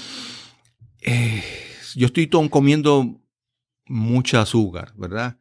[1.01, 1.43] eh,
[1.95, 3.19] yo estoy to- comiendo
[3.87, 5.37] mucha azúcar, ¿verdad?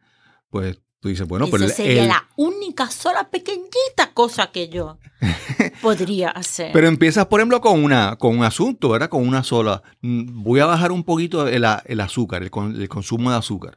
[0.50, 4.98] Pues tú dices, bueno, Esa pero sería el- la única sola pequeñita cosa que yo
[5.82, 6.70] podría hacer.
[6.72, 9.08] pero empiezas, por ejemplo, con una, con un asunto, ¿verdad?
[9.10, 9.82] Con una sola.
[10.00, 12.50] Mm, Voy a bajar un poquito el, el azúcar, el,
[12.80, 13.76] el consumo de azúcar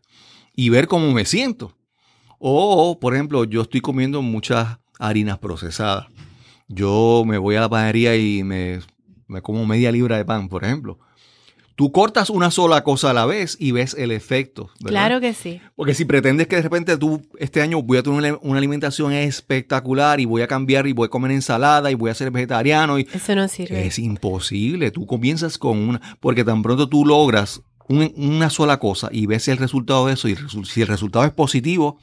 [0.55, 1.75] y ver cómo me siento.
[2.39, 6.07] O, por ejemplo, yo estoy comiendo muchas harinas procesadas.
[6.67, 8.79] Yo me voy a la panadería y me,
[9.27, 10.99] me como media libra de pan, por ejemplo.
[11.75, 14.69] Tú cortas una sola cosa a la vez y ves el efecto.
[14.79, 14.89] ¿verdad?
[14.91, 15.59] Claro que sí.
[15.75, 20.19] Porque si pretendes que de repente tú este año voy a tener una, alimentación espectacular
[20.21, 23.07] y voy a cambiar y voy a comer ensalada y voy a ser vegetariano y
[23.13, 23.85] Eso no sirve.
[23.85, 24.91] es imposible.
[24.91, 29.47] Tú comienzas con una, porque tan pronto tú logras un- una sola cosa y ves
[29.49, 31.99] el resultado de eso y si el resultado es positivo,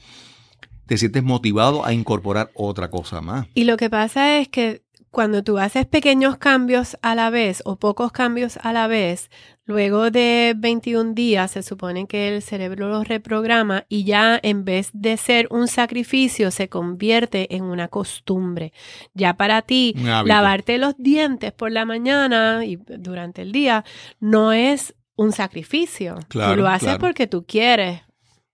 [0.86, 3.46] te sientes motivado a incorporar otra cosa más.
[3.54, 7.76] Y lo que pasa es que cuando tú haces pequeños cambios a la vez o
[7.76, 9.30] pocos cambios a la vez,
[9.64, 14.90] luego de 21 días se supone que el cerebro los reprograma y ya en vez
[14.92, 18.72] de ser un sacrificio se convierte en una costumbre.
[19.14, 23.84] Ya para ti, lavarte los dientes por la mañana y durante el día
[24.20, 26.18] no es un sacrificio.
[26.28, 27.00] Claro, tú lo haces claro.
[27.00, 28.02] porque tú quieres.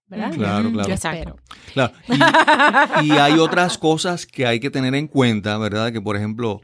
[0.06, 0.32] ¿verdad?
[0.32, 0.88] Claro, claro.
[0.88, 1.36] yo Espero.
[1.72, 1.92] Claro.
[3.02, 5.92] Y, y hay otras cosas que hay que tener en cuenta, ¿verdad?
[5.92, 6.62] Que por ejemplo,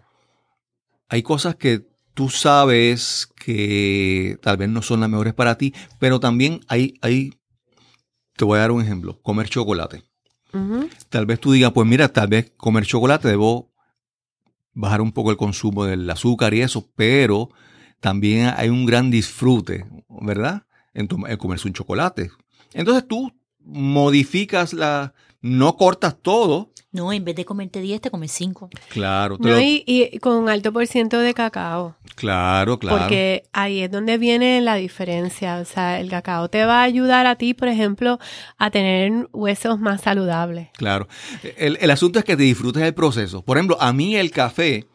[1.09, 6.21] hay cosas que tú sabes que tal vez no son las mejores para ti, pero
[6.21, 7.35] también hay, hay,
[8.37, 10.03] te voy a dar un ejemplo, comer chocolate.
[11.09, 13.73] Tal vez tú digas, pues mira, tal vez comer chocolate debo
[14.73, 17.51] bajar un poco el consumo del azúcar y eso, pero
[18.01, 20.67] también hay un gran disfrute, ¿verdad?
[20.93, 22.31] En, en comerse un chocolate.
[22.73, 26.73] Entonces tú modificas la, no cortas todo.
[26.95, 28.71] No, en vez de comerte 10, te comes 5.
[28.89, 31.97] Claro, te No, lo- y, y con un alto por ciento de cacao.
[32.15, 32.97] claro, claro.
[32.99, 35.59] Porque ahí es donde viene la diferencia.
[35.59, 38.19] O sea, el cacao te va a ayudar a ti, por ejemplo,
[38.59, 40.69] a tener huesos más saludables.
[40.77, 41.09] Claro.
[41.59, 43.43] El, el asunto es que te disfrutes del proceso.
[43.43, 44.87] Por ejemplo, a mí el café,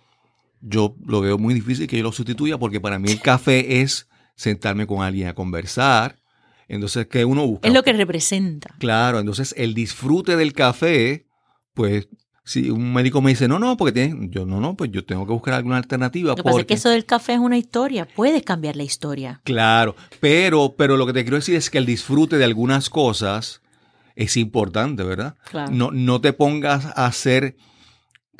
[0.62, 4.08] yo lo veo muy difícil que yo lo sustituya porque para mí el café es
[4.36, 6.16] sentarme con alguien a conversar.
[6.70, 7.68] Entonces, ¿qué uno busca?
[7.68, 8.74] Es lo que representa.
[8.80, 11.26] Claro, entonces el disfrute del café,
[11.74, 12.08] pues
[12.44, 15.26] si un médico me dice, no, no, porque tienes, yo no, no, pues yo tengo
[15.28, 16.30] que buscar alguna alternativa.
[16.30, 18.08] Lo que pasa es que eso del café es una historia.
[18.16, 19.42] Puedes cambiar la historia.
[19.44, 23.62] Claro, pero, pero lo que te quiero decir es que el disfrute de algunas cosas
[24.16, 25.36] es importante, ¿verdad?
[25.50, 25.72] Claro.
[25.72, 27.56] No, no te pongas a hacer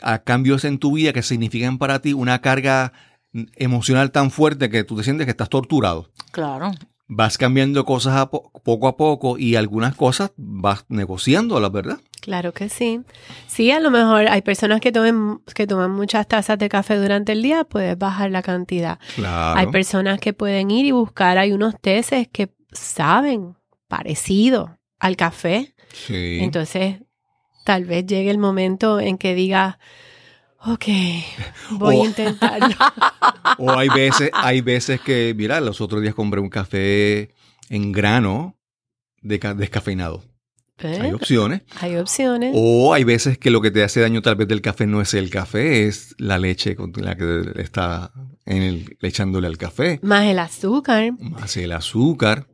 [0.02, 2.94] a cambios en tu vida que significan para ti una carga
[3.56, 6.10] emocional tan fuerte que tú te sientes que estás torturado.
[6.32, 6.72] Claro.
[7.08, 12.00] Vas cambiando cosas a po- poco a poco y algunas cosas vas negociándolas, ¿verdad?
[12.22, 13.02] Claro que sí.
[13.48, 17.32] Sí, a lo mejor hay personas que tomen, que toman muchas tazas de café durante
[17.32, 19.00] el día, puedes bajar la cantidad.
[19.16, 19.58] Claro.
[19.60, 23.56] Hay personas que pueden ir y buscar, hay unos teces que saben
[23.88, 25.74] parecido al café.
[25.94, 26.40] Sí.
[26.42, 26.98] Entonces,
[27.64, 29.80] tal vez llegue el momento en que diga,
[30.66, 30.86] ok,
[31.72, 32.76] voy O- a intentarlo.
[33.58, 37.34] O hay veces, hay veces que, mira, los otros días compré un café
[37.70, 38.56] en grano
[39.22, 40.24] deca- descafeinado.
[40.88, 41.62] Hay opciones.
[41.80, 42.52] Hay opciones.
[42.56, 45.14] O hay veces que lo que te hace daño tal vez del café no es
[45.14, 48.12] el café, es la leche con la que está
[48.46, 51.12] en el- echándole al café, Más el azúcar.
[51.20, 52.48] más el azúcar.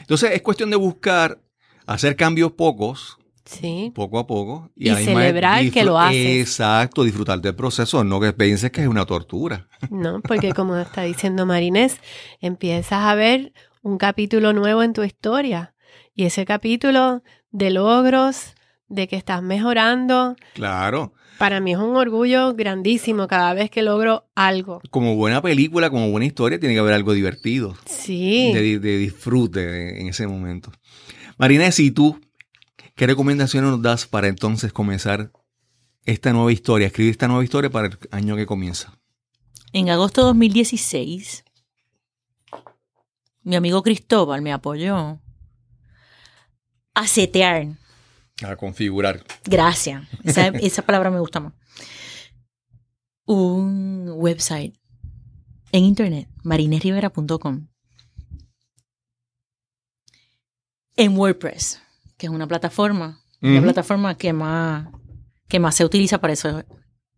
[0.00, 1.40] Entonces es cuestión de buscar
[1.86, 3.92] hacer cambios pocos, Sí.
[3.94, 4.70] poco a poco.
[4.74, 6.40] Y celebrar que lo haces.
[6.40, 9.68] Exacto, disfrutar del proceso, no que pienses que es una tortura.
[9.90, 11.98] No, porque como está diciendo Marinés,
[12.40, 13.52] empiezas a ver
[13.82, 15.74] un capítulo nuevo en tu historia.
[16.14, 18.54] Y ese capítulo de logros,
[18.88, 24.26] de que estás mejorando, Claro, para mí es un orgullo grandísimo cada vez que logro
[24.34, 24.80] algo.
[24.90, 27.76] como buena película, como buena historia, tiene que haber algo divertido.
[27.84, 28.52] Sí.
[28.52, 30.70] de, de disfrute en ese momento.
[31.38, 32.18] Marinés, ¿y tú
[32.94, 35.30] qué recomendaciones nos das para entonces comenzar
[36.04, 38.96] esta nueva historia, escribir esta nueva historia para el año que comienza?
[39.72, 41.44] En agosto de 2016,
[43.42, 45.20] mi amigo Cristóbal me apoyó
[46.96, 47.68] a setear.
[48.42, 49.22] A configurar.
[49.44, 50.02] Gracias.
[50.24, 51.52] Esa, esa palabra me gusta más.
[53.26, 54.74] Un website
[55.72, 57.68] en internet, marinesrivera.com.
[60.96, 61.82] En WordPress,
[62.16, 63.62] que es una plataforma, la Ujú.
[63.64, 64.88] plataforma que más,
[65.48, 66.64] que más se utiliza para, eso,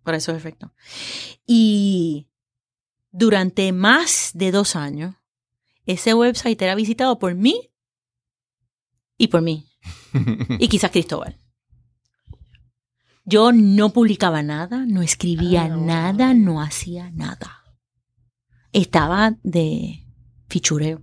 [0.03, 0.71] para esos efectos.
[1.47, 2.27] Y
[3.13, 5.15] durante más de dos años,
[5.87, 7.71] ese website era visitado por mí
[9.17, 9.68] y por mí
[10.59, 11.37] y quizás Cristóbal.
[13.25, 17.63] Yo no publicaba nada, no escribía Ah, nada, no hacía nada.
[18.73, 20.07] Estaba de
[20.49, 21.01] fichureo.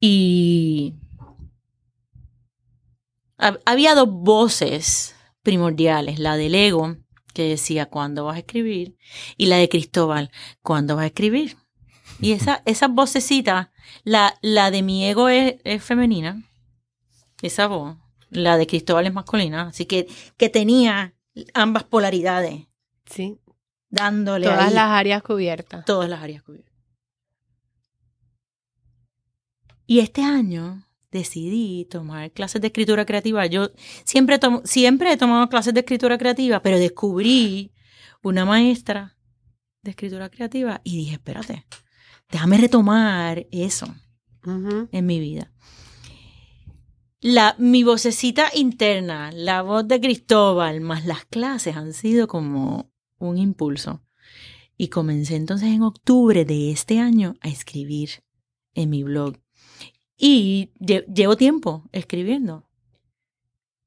[0.00, 0.94] Y
[3.38, 6.96] hab- había dos voces primordiales, la del ego,
[7.32, 8.96] que decía cuándo vas a escribir,
[9.36, 10.30] y la de Cristóbal,
[10.62, 11.56] cuándo vas a escribir.
[12.20, 13.68] Y esa, esas vocecitas
[14.04, 16.42] la, la de mi ego es, es femenina,
[17.46, 17.96] esa voz.
[18.30, 19.68] La de Cristóbal es masculina.
[19.68, 21.14] Así que, que tenía
[21.54, 22.66] ambas polaridades,
[23.06, 23.38] Sí.
[23.90, 25.84] dándole Todas ahí las áreas cubiertas.
[25.84, 26.72] todas las áreas cubiertas.
[29.86, 33.46] Y este año decidí tomar clases de escritura creativa.
[33.46, 33.70] Yo
[34.04, 37.72] siempre, tomo, siempre he tomado clases de escritura creativa, pero descubrí
[38.22, 39.16] una maestra
[39.82, 41.66] de escritura creativa y dije, espérate,
[42.30, 43.94] déjame retomar eso
[44.46, 45.52] en mi vida.
[47.26, 53.38] La, mi vocecita interna, la voz de Cristóbal, más las clases han sido como un
[53.38, 54.02] impulso.
[54.76, 58.10] Y comencé entonces en octubre de este año a escribir
[58.74, 59.38] en mi blog.
[60.18, 62.68] Y lle- llevo tiempo escribiendo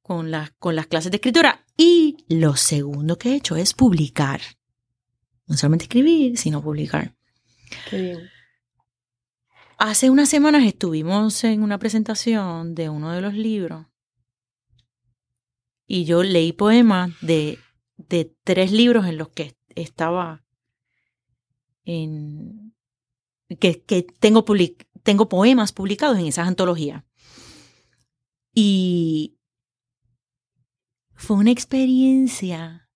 [0.02, 1.64] con con las clases de escritura.
[1.78, 4.42] Y lo segundo que he hecho es publicar.
[5.46, 7.16] No solamente escribir, sino publicar.
[7.92, 8.30] Qué bien.
[9.80, 13.86] Hace unas semanas estuvimos en una presentación de uno de los libros
[15.86, 17.60] y yo leí poemas de,
[17.96, 20.44] de tres libros en los que estaba
[21.86, 22.74] en
[23.60, 24.44] que, que tengo,
[25.04, 27.04] tengo poemas publicados en esas antologías.
[28.56, 29.38] Y
[31.14, 32.90] fue una experiencia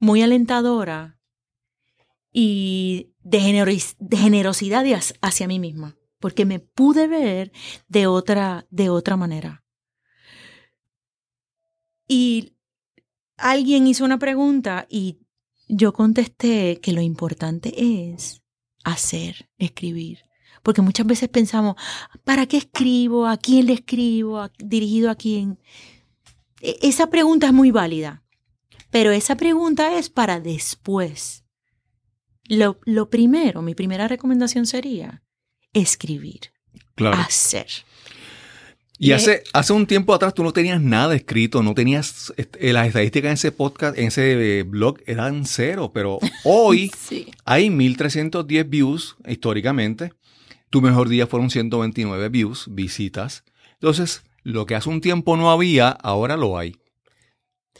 [0.00, 1.19] muy alentadora
[2.32, 4.84] y de, generos- de generosidad
[5.20, 7.52] hacia mí misma, porque me pude ver
[7.88, 9.64] de otra, de otra manera.
[12.08, 12.56] Y
[13.36, 15.20] alguien hizo una pregunta y
[15.68, 17.72] yo contesté que lo importante
[18.12, 18.42] es
[18.84, 20.20] hacer, escribir.
[20.62, 21.76] Porque muchas veces pensamos,
[22.24, 23.26] ¿para qué escribo?
[23.26, 24.38] ¿A quién le escribo?
[24.40, 25.58] ¿A- ¿Dirigido a quién?
[26.60, 28.24] E- Esa pregunta es muy válida,
[28.90, 31.39] pero esa pregunta es para después.
[32.50, 35.22] Lo, lo primero, mi primera recomendación sería
[35.72, 36.40] escribir,
[36.96, 37.16] Claro.
[37.18, 37.66] hacer.
[38.98, 42.88] Y hace, hace un tiempo atrás tú no tenías nada escrito, no tenías este, las
[42.88, 47.30] estadísticas en ese podcast, en ese eh, blog eran cero, pero hoy Sí.
[47.46, 50.12] hay 1310 views históricamente.
[50.68, 53.44] Tu mejor día fueron 129 views, visitas.
[53.74, 56.76] Entonces, lo que hace un tiempo no había, ahora lo hay.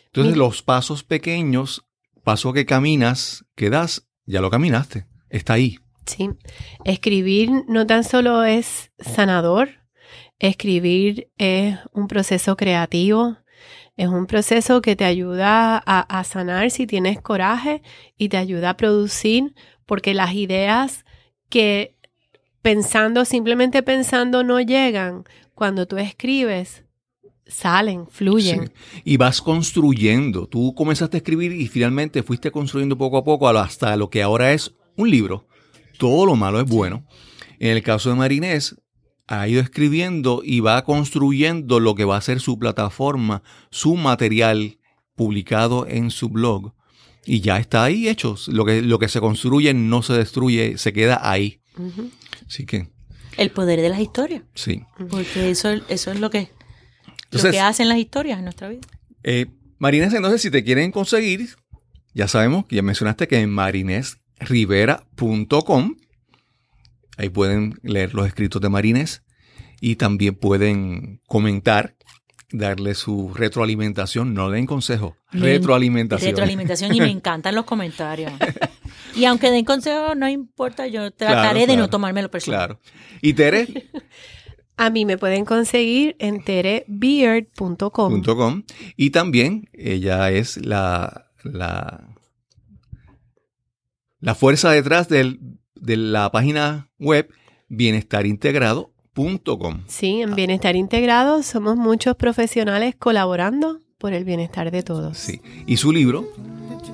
[0.07, 0.47] Entonces, Mira.
[0.47, 1.85] los pasos pequeños,
[2.25, 5.07] paso que caminas, que das, ya lo caminaste.
[5.28, 5.78] Está ahí.
[6.07, 6.31] Sí.
[6.85, 9.68] Escribir no tan solo es sanador,
[10.39, 13.37] escribir es un proceso creativo,
[13.97, 17.83] es un proceso que te ayuda a, a sanar si tienes coraje
[18.16, 19.55] y te ayuda a producir,
[19.85, 21.05] porque las ideas
[21.49, 21.97] que
[22.62, 25.24] pensando, simplemente pensando, no llegan,
[25.55, 26.85] cuando tú escribes,
[27.51, 28.66] salen, fluyen.
[28.66, 29.03] Sí.
[29.05, 30.46] Y vas construyendo.
[30.46, 34.53] Tú comenzaste a escribir y finalmente fuiste construyendo poco a poco hasta lo que ahora
[34.53, 35.46] es un libro.
[35.98, 37.05] todo lo malo es bueno.
[37.59, 38.76] En el caso de Marinés,
[39.26, 44.78] ha ido escribiendo y va construyendo lo que va a ser su plataforma, su material
[45.14, 46.72] publicado en su blog.
[47.26, 48.34] Y ya está ahí hecho.
[48.48, 51.61] Lo que, lo que se construye no se destruye, se queda ahí.
[52.46, 52.88] Así que,
[53.36, 54.42] El poder de las historias.
[54.55, 54.82] sí.
[55.11, 56.51] Porque eso, eso es lo que,
[57.31, 58.81] lo Entonces- que hacen las historias en nuestra vida.
[59.22, 59.47] Eh,
[59.78, 61.49] Marinés, entonces, si te quieren conseguir,
[62.14, 65.97] ya sabemos, ya mencionaste que en marinesrivera.com,
[67.16, 69.22] ahí pueden leer los escritos de Marinés
[69.81, 71.97] y también pueden comentar,
[72.53, 76.31] darle su retroalimentación, no den consejo, Me- retroalimentación.
[76.31, 78.33] Retroalimentación y me encantan los comentarios.
[79.14, 82.59] Y aunque den consejos, no importa, yo trataré Claro, de no tomármelo personal.
[82.66, 82.81] Claro.
[83.22, 83.68] Y Tere,
[84.83, 88.62] A mí me pueden conseguir en terebeard.com.
[88.97, 92.09] y también ella es la, la,
[94.20, 95.39] la fuerza detrás del-
[95.74, 97.28] de la página web
[97.68, 99.83] bienestarintegrado.com.
[99.87, 105.18] Sí, en Bienestar Integrado somos muchos profesionales colaborando por el bienestar de todos.
[105.18, 105.43] Sí.
[105.66, 106.26] Y su libro,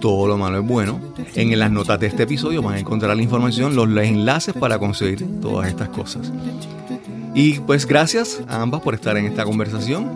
[0.00, 1.00] Todo lo malo es bueno.
[1.36, 5.24] En las notas de este episodio van a encontrar la información, los enlaces para conseguir
[5.40, 6.32] todas estas cosas.
[7.36, 10.10] Y pues gracias a ambas por estar en esta conversación.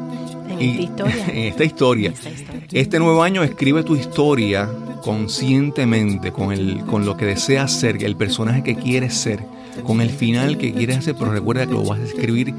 [0.49, 1.27] En y- esta historia.
[1.33, 2.11] en esta historia.
[2.11, 2.63] Esta historia.
[2.73, 4.69] Este nuevo año escribe tu historia
[5.03, 9.41] conscientemente con, el, con lo que deseas ser, el personaje que quieres ser,
[9.85, 12.55] con el final que quieres hacer, pero recuerda que lo vas a escribir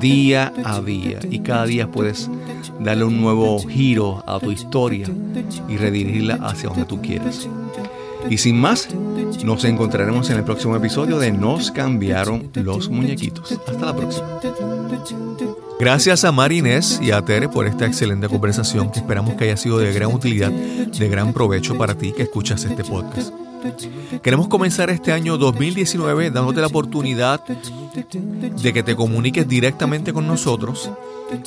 [0.00, 2.30] día a día y cada día puedes
[2.80, 5.06] darle un nuevo giro a tu historia
[5.68, 7.48] y redirigirla hacia donde tú quieras.
[8.28, 8.88] Y sin más,
[9.44, 13.52] nos encontraremos en el próximo episodio de Nos cambiaron los muñequitos.
[13.52, 14.40] Hasta la próxima.
[15.78, 19.78] Gracias a Marinés y a Tere por esta excelente conversación que esperamos que haya sido
[19.78, 23.32] de gran utilidad, de gran provecho para ti que escuchas este podcast.
[24.22, 30.90] Queremos comenzar este año 2019 dándote la oportunidad de que te comuniques directamente con nosotros,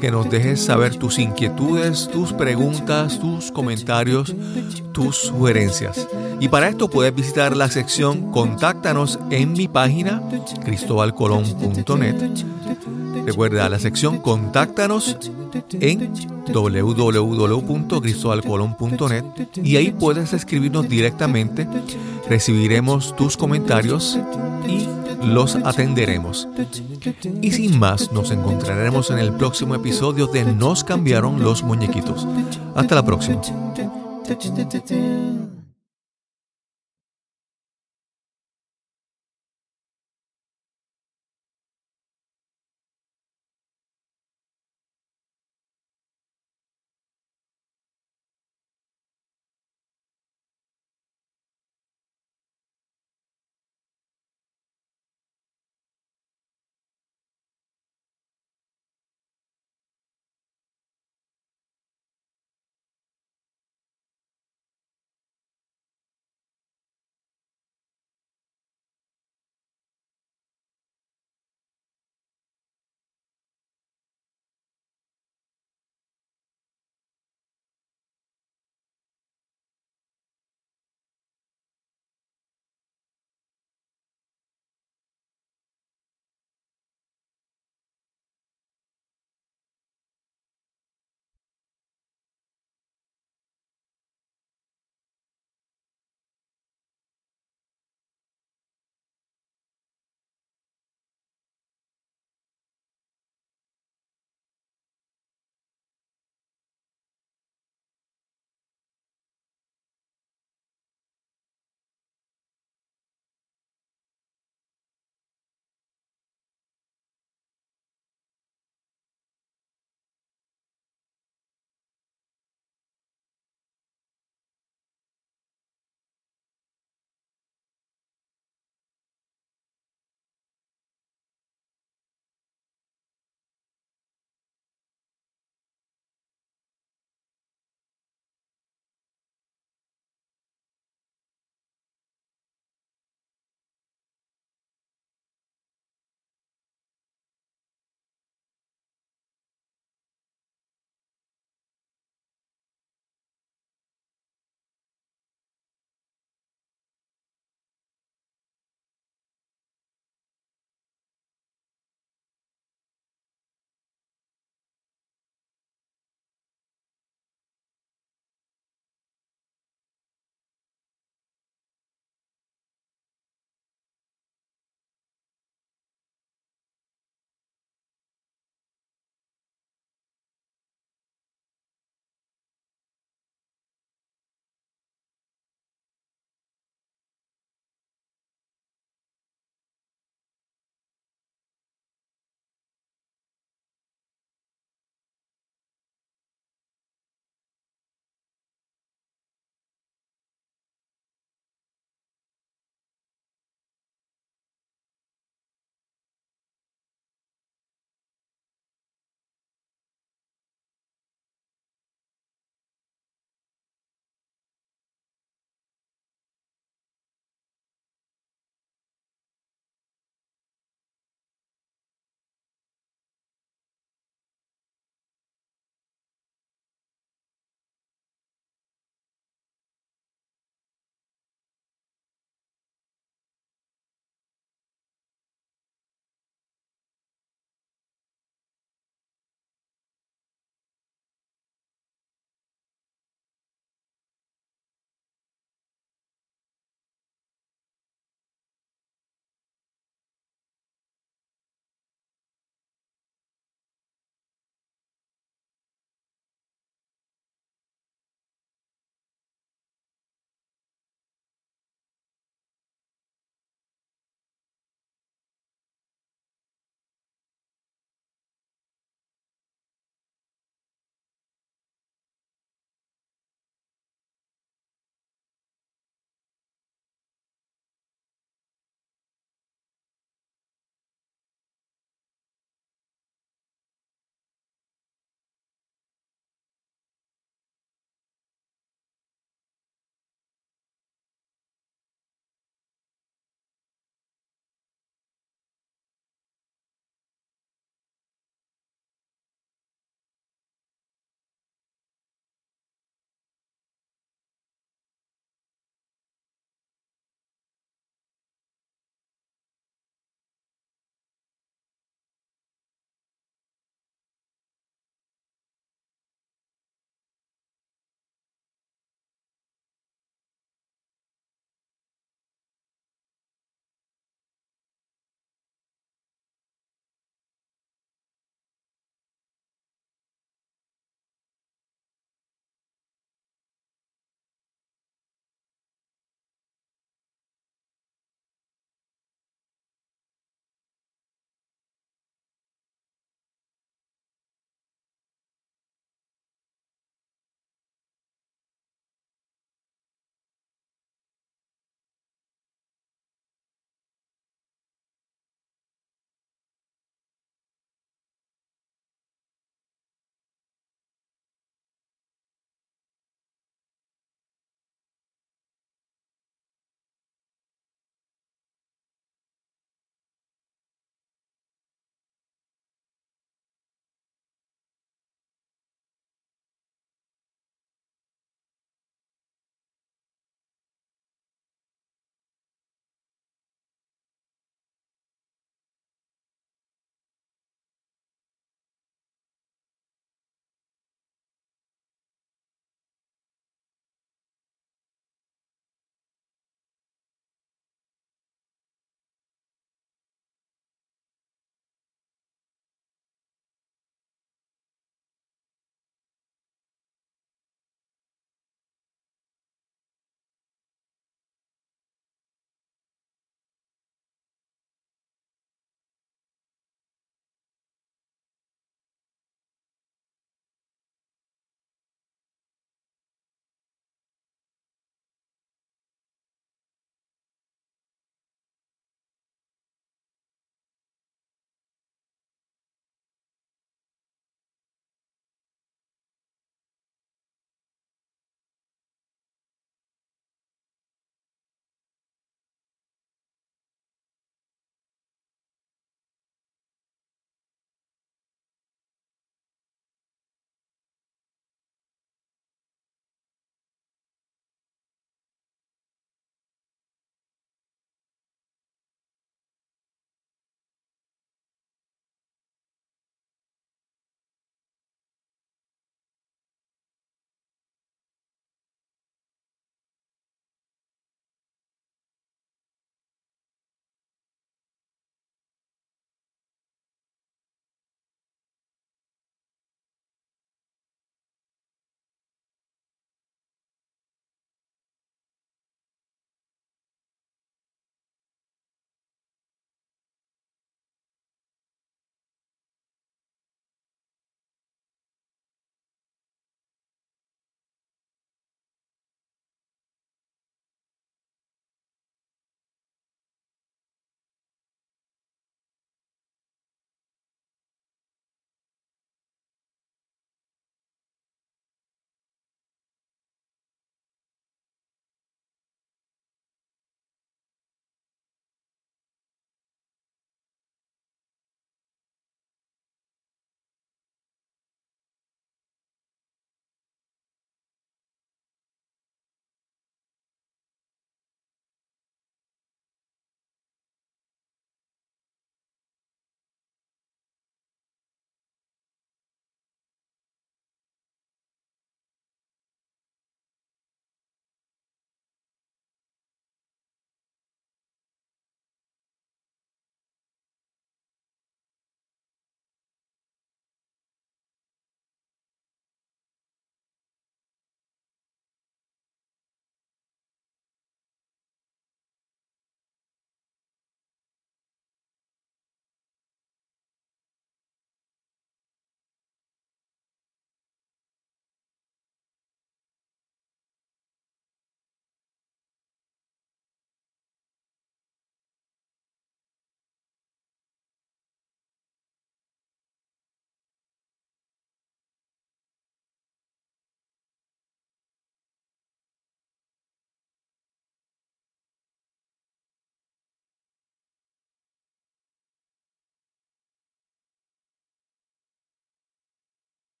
[0.00, 4.34] que nos dejes saber tus inquietudes, tus preguntas, tus comentarios,
[4.92, 6.06] tus sugerencias.
[6.40, 10.20] Y para esto puedes visitar la sección Contáctanos en mi página
[10.64, 12.16] cristobalcolón.net.
[13.24, 15.16] Recuerda la sección Contáctanos
[15.72, 16.12] en
[16.52, 19.24] www.cristobalcolón.net
[19.62, 21.68] y ahí puedes escribirnos directamente.
[22.28, 24.18] Recibiremos tus comentarios
[24.66, 24.88] y
[25.24, 26.48] los atenderemos.
[27.40, 32.26] Y sin más, nos encontraremos en el próximo episodio de Nos cambiaron los muñequitos.
[32.74, 33.40] Hasta la próxima.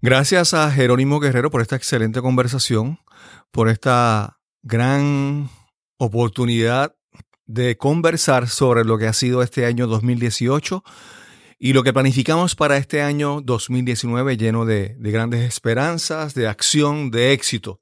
[0.00, 3.00] Gracias a Jerónimo Guerrero por esta excelente conversación,
[3.50, 5.50] por esta gran
[5.96, 6.94] oportunidad
[7.46, 10.84] de conversar sobre lo que ha sido este año 2018
[11.58, 17.10] y lo que planificamos para este año 2019 lleno de, de, grandes esperanzas, de acción,
[17.10, 17.80] de éxito.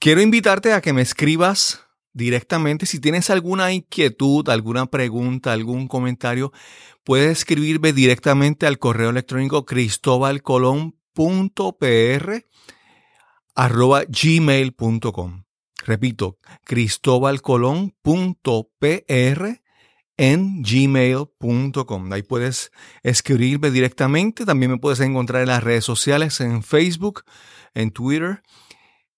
[0.00, 1.83] Quiero invitarte a que me escribas
[2.14, 6.52] directamente si tienes alguna inquietud, alguna pregunta, algún comentario.
[7.04, 12.46] Puedes escribirme directamente al correo electrónico cristobalcolón.pr.
[15.84, 19.64] Repito, cristobalcolón.pr
[20.16, 22.12] en gmail.com.
[22.12, 22.72] Ahí puedes
[23.02, 24.46] escribirme directamente.
[24.46, 27.24] También me puedes encontrar en las redes sociales, en Facebook,
[27.74, 28.42] en Twitter.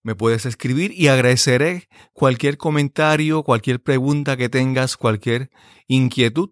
[0.06, 5.50] Me puedes escribir y agradeceré cualquier comentario, cualquier pregunta que tengas, cualquier
[5.88, 6.50] inquietud.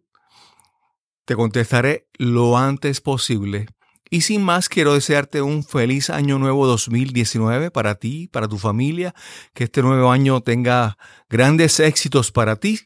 [1.24, 3.68] Te contestaré lo antes posible.
[4.10, 9.14] Y sin más, quiero desearte un feliz año nuevo 2019 para ti, para tu familia,
[9.52, 10.98] que este nuevo año tenga
[11.28, 12.80] grandes éxitos para ti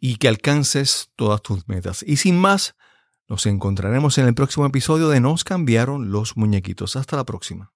[0.00, 2.02] y que alcances todas tus metas.
[2.02, 2.76] Y sin más,
[3.28, 6.96] nos encontraremos en el próximo episodio de Nos cambiaron los muñequitos.
[6.96, 7.75] Hasta la próxima.